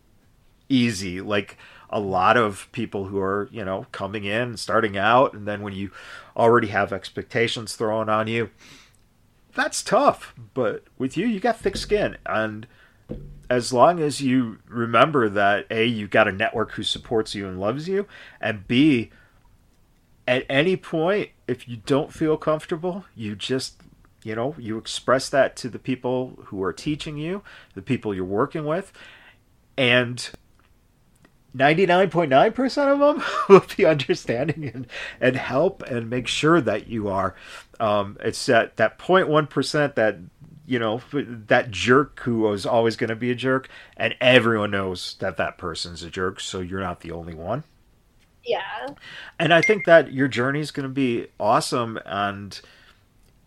[0.69, 1.57] easy like
[1.91, 5.73] a lot of people who are, you know, coming in, starting out and then when
[5.73, 5.91] you
[6.37, 8.51] already have expectations thrown on you,
[9.55, 10.35] that's tough.
[10.55, 12.67] But with you, you got thick skin and
[13.51, 17.61] as long as you remember that a you've got a network who supports you and
[17.61, 18.07] loves you
[18.41, 19.11] and b
[20.27, 23.83] at any point if you don't feel comfortable you just
[24.23, 27.43] you know you express that to the people who are teaching you
[27.75, 28.93] the people you're working with
[29.77, 30.31] and
[31.57, 34.87] 99.9% of them will be understanding and,
[35.21, 37.35] and help and make sure that you are.
[37.81, 40.19] Um, it's that that 0.1% that
[40.67, 45.17] you know that jerk who is always going to be a jerk and everyone knows
[45.19, 47.65] that that person's a jerk so you're not the only one.
[48.45, 48.89] Yeah.
[49.39, 52.61] And i think that your journey is going to be awesome and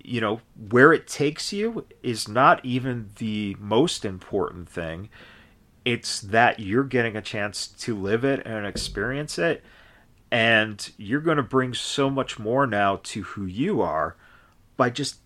[0.04, 5.10] you know where it takes you is not even the most important thing
[5.88, 9.64] it's that you're getting a chance to live it and experience it
[10.32, 14.16] and you're going to bring so much more now to who you are
[14.76, 15.20] by just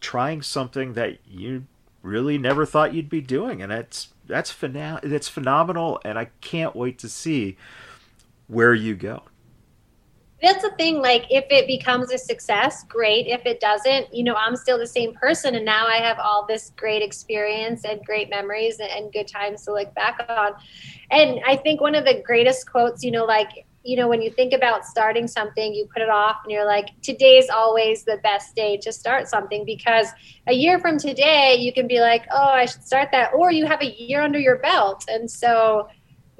[0.00, 1.66] trying something that you
[2.02, 6.74] really never thought you'd be doing, and it's that's phena- it's phenomenal, and I can't
[6.74, 7.58] wait to see
[8.46, 9.24] where you go.
[10.42, 11.02] That's the thing.
[11.02, 13.26] Like, if it becomes a success, great.
[13.26, 16.46] If it doesn't, you know, I'm still the same person, and now I have all
[16.46, 20.52] this great experience and great memories and good times to look back on.
[21.10, 24.30] And I think one of the greatest quotes, you know, like you know, when you
[24.30, 28.54] think about starting something, you put it off and you're like, today's always the best
[28.54, 30.08] day to start something because
[30.46, 33.32] a year from today, you can be like, oh, I should start that.
[33.32, 35.06] Or you have a year under your belt.
[35.08, 35.88] And so,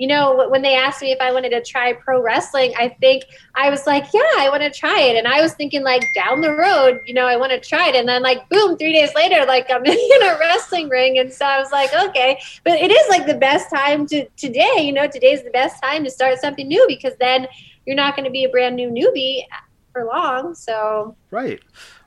[0.00, 3.24] you know, when they asked me if I wanted to try pro wrestling, I think
[3.54, 5.14] I was like, yeah, I want to try it.
[5.14, 7.94] And I was thinking like down the road, you know, I want to try it.
[7.94, 11.18] And then like, boom, three days later, like I'm in a wrestling ring.
[11.18, 14.76] And so I was like, okay, but it is like the best time to today,
[14.78, 17.46] you know, today's the best time to start something new because then
[17.84, 19.44] you're not going to be a brand new newbie
[19.92, 20.54] for long.
[20.54, 21.60] So, right.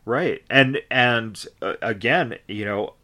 [0.04, 0.42] Right.
[0.50, 2.96] And, and uh, again, you know,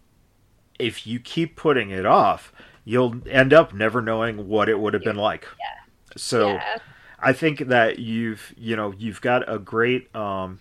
[0.80, 2.52] if you keep putting it off,
[2.90, 5.48] you'll end up never knowing what it would have been like.
[5.60, 5.92] Yeah.
[6.18, 6.78] So yeah.
[7.20, 10.60] I think that you've you know you've got a great um,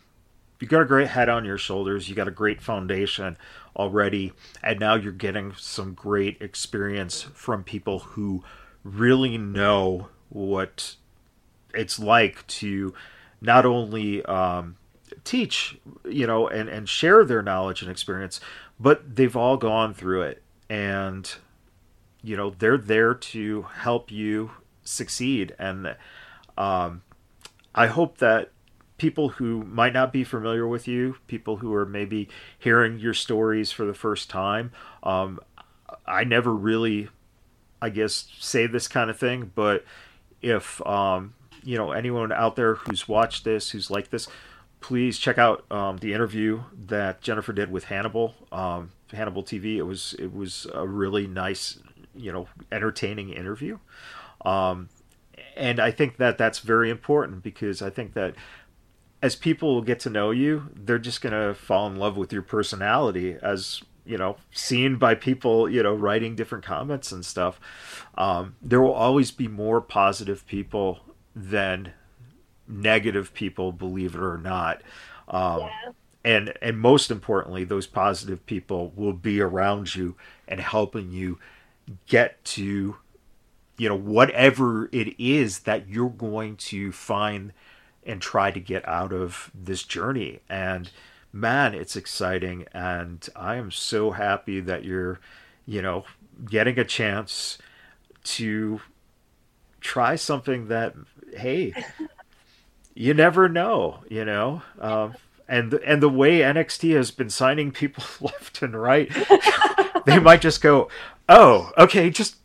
[0.61, 2.07] you've got a great head on your shoulders.
[2.07, 3.39] You got a great foundation
[3.74, 8.45] already, and now you're getting some great experience from people who
[8.85, 10.97] really know what
[11.72, 12.93] it's like to
[13.41, 14.76] not only um,
[15.24, 18.39] teach you know and and share their knowledge and experience
[18.79, 21.37] but they've all gone through it and
[22.23, 24.51] you know they're there to help you
[24.83, 25.55] succeed.
[25.59, 25.97] And
[26.59, 27.03] um,
[27.75, 28.51] i hope that
[28.99, 33.71] people who might not be familiar with you people who are maybe hearing your stories
[33.71, 34.73] for the first time
[35.05, 35.39] um,
[36.05, 37.09] i never really
[37.81, 39.85] i guess say this kind of thing but
[40.43, 44.29] if um, you know anyone out there who's watched this who's like this
[44.81, 49.83] please check out um, the interview that jennifer did with hannibal um, hannibal tv it
[49.83, 51.79] was it was a really nice
[52.19, 53.79] you know entertaining interview.
[54.45, 54.89] Um,
[55.57, 58.35] and i think that that's very important because i think that
[59.23, 62.43] as people get to know you they're just going to fall in love with your
[62.43, 67.61] personality as you know seen by people you know writing different comments and stuff.
[68.16, 71.01] Um, there will always be more positive people
[71.37, 71.93] than
[72.66, 74.83] negative people believe it or not.
[75.29, 75.91] Um, yeah.
[76.25, 80.16] and and most importantly those positive people will be around you
[80.49, 81.39] and helping you
[82.07, 82.97] get to
[83.76, 87.53] you know whatever it is that you're going to find
[88.05, 90.91] and try to get out of this journey and
[91.32, 95.20] man it's exciting and i am so happy that you're
[95.66, 96.05] you know
[96.45, 97.59] getting a chance
[98.24, 98.80] to
[99.80, 100.95] try something that
[101.36, 101.72] hey
[102.99, 104.62] you never know, you know.
[104.80, 105.14] Um,
[105.47, 109.11] and and the way NXT has been signing people left and right,
[110.05, 110.89] they might just go,
[111.29, 112.37] "Oh, okay, just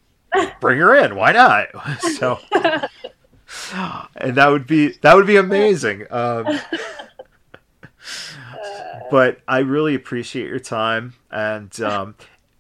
[0.60, 1.16] bring her in.
[1.16, 1.68] Why not?"
[2.18, 2.40] So,
[4.16, 6.06] and that would be that would be amazing.
[6.12, 6.48] Um,
[9.12, 11.14] but I really appreciate your time.
[11.32, 12.16] And um,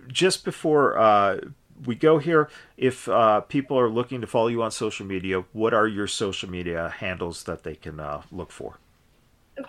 [0.07, 1.39] just before uh,
[1.85, 5.73] we go here, if uh, people are looking to follow you on social media, what
[5.73, 8.77] are your social media handles that they can uh, look for?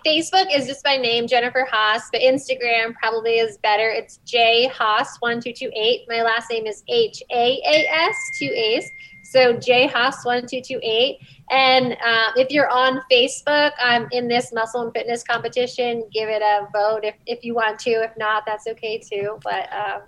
[0.04, 3.90] Facebook is just my name, Jennifer Haas, but Instagram probably is better.
[3.90, 6.02] It's J Haas one two two eight.
[6.08, 8.88] My last name is H A A S two A's.
[9.24, 11.18] So J Haas one two two eight.
[11.50, 16.08] And uh, if you're on Facebook, I'm in this muscle and fitness competition.
[16.12, 17.90] Give it a vote if, if you want to.
[17.90, 19.38] If not, that's okay too.
[19.42, 20.02] But um,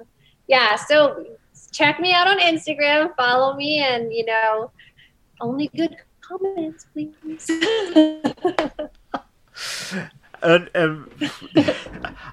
[0.49, 1.27] yeah, so
[1.72, 4.70] check me out on Instagram, follow me, and you know,
[5.43, 7.51] only good comments, please.
[10.42, 11.11] and, and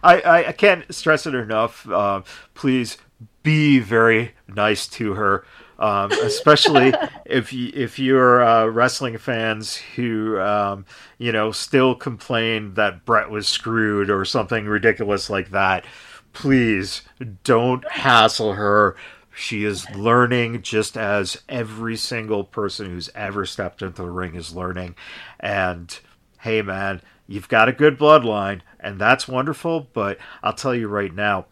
[0.03, 1.88] I, I can't stress it enough.
[1.89, 2.21] Uh,
[2.53, 2.97] please
[3.43, 5.45] be very nice to her
[5.80, 6.93] um, especially
[7.26, 10.86] if you, if you're uh, wrestling fans who um,
[11.17, 15.86] you know still complain that Bret was screwed or something ridiculous like that.
[16.32, 17.03] Please
[17.43, 18.95] don't hassle her.
[19.36, 24.55] She is learning just as every single person who's ever stepped into the ring is
[24.55, 24.95] learning.
[25.39, 25.99] And
[26.39, 29.88] hey, man, you've got a good bloodline, and that's wonderful.
[29.93, 31.45] But I'll tell you right now,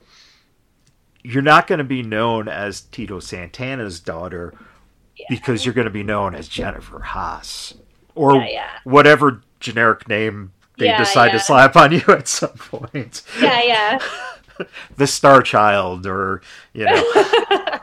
[1.24, 4.54] you're not going to be known as Tito Santana's daughter
[5.18, 5.26] yeah.
[5.30, 7.74] because you're going to be known as Jennifer Haas
[8.16, 8.70] or yeah, yeah.
[8.84, 13.22] whatever generic name they decide to slap on you at some point.
[13.40, 14.00] Yeah, yeah.
[14.98, 16.42] the Star Child, or
[16.74, 17.04] you know.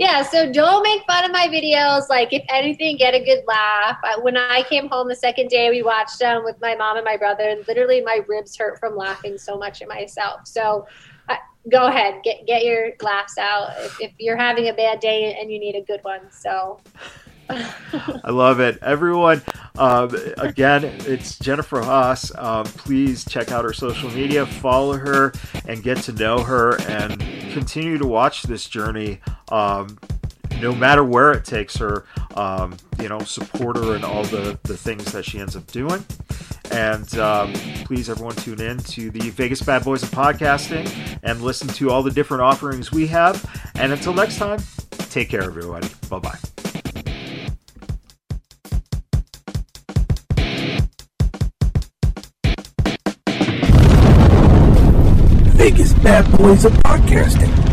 [0.00, 2.08] yeah, so don't make fun of my videos.
[2.08, 3.98] Like, if anything, get a good laugh.
[4.22, 7.18] When I came home the second day, we watched them with my mom and my
[7.18, 10.46] brother, and literally my ribs hurt from laughing so much at myself.
[10.46, 10.86] So
[11.28, 11.36] uh,
[11.70, 15.52] go ahead, get get your laughs out if, if you're having a bad day and
[15.52, 16.32] you need a good one.
[16.32, 16.80] So.
[18.24, 18.78] I love it.
[18.82, 19.42] Everyone,
[19.76, 22.34] um, again, it's Jennifer Haas.
[22.36, 25.32] Um, please check out her social media, follow her,
[25.66, 27.18] and get to know her, and
[27.52, 29.20] continue to watch this journey.
[29.50, 29.98] Um,
[30.60, 32.04] no matter where it takes her,
[32.36, 36.04] um, you know, support her in all the, the things that she ends up doing.
[36.70, 37.52] And um,
[37.84, 42.10] please, everyone, tune in to the Vegas Badboyz of Podcasting and listen to all the
[42.10, 43.44] different offerings we have.
[43.74, 44.60] And until next time,
[45.08, 45.88] take care, everybody.
[46.08, 46.38] Bye bye.
[55.60, 57.69] Vegas Bad Boys of Podcasting.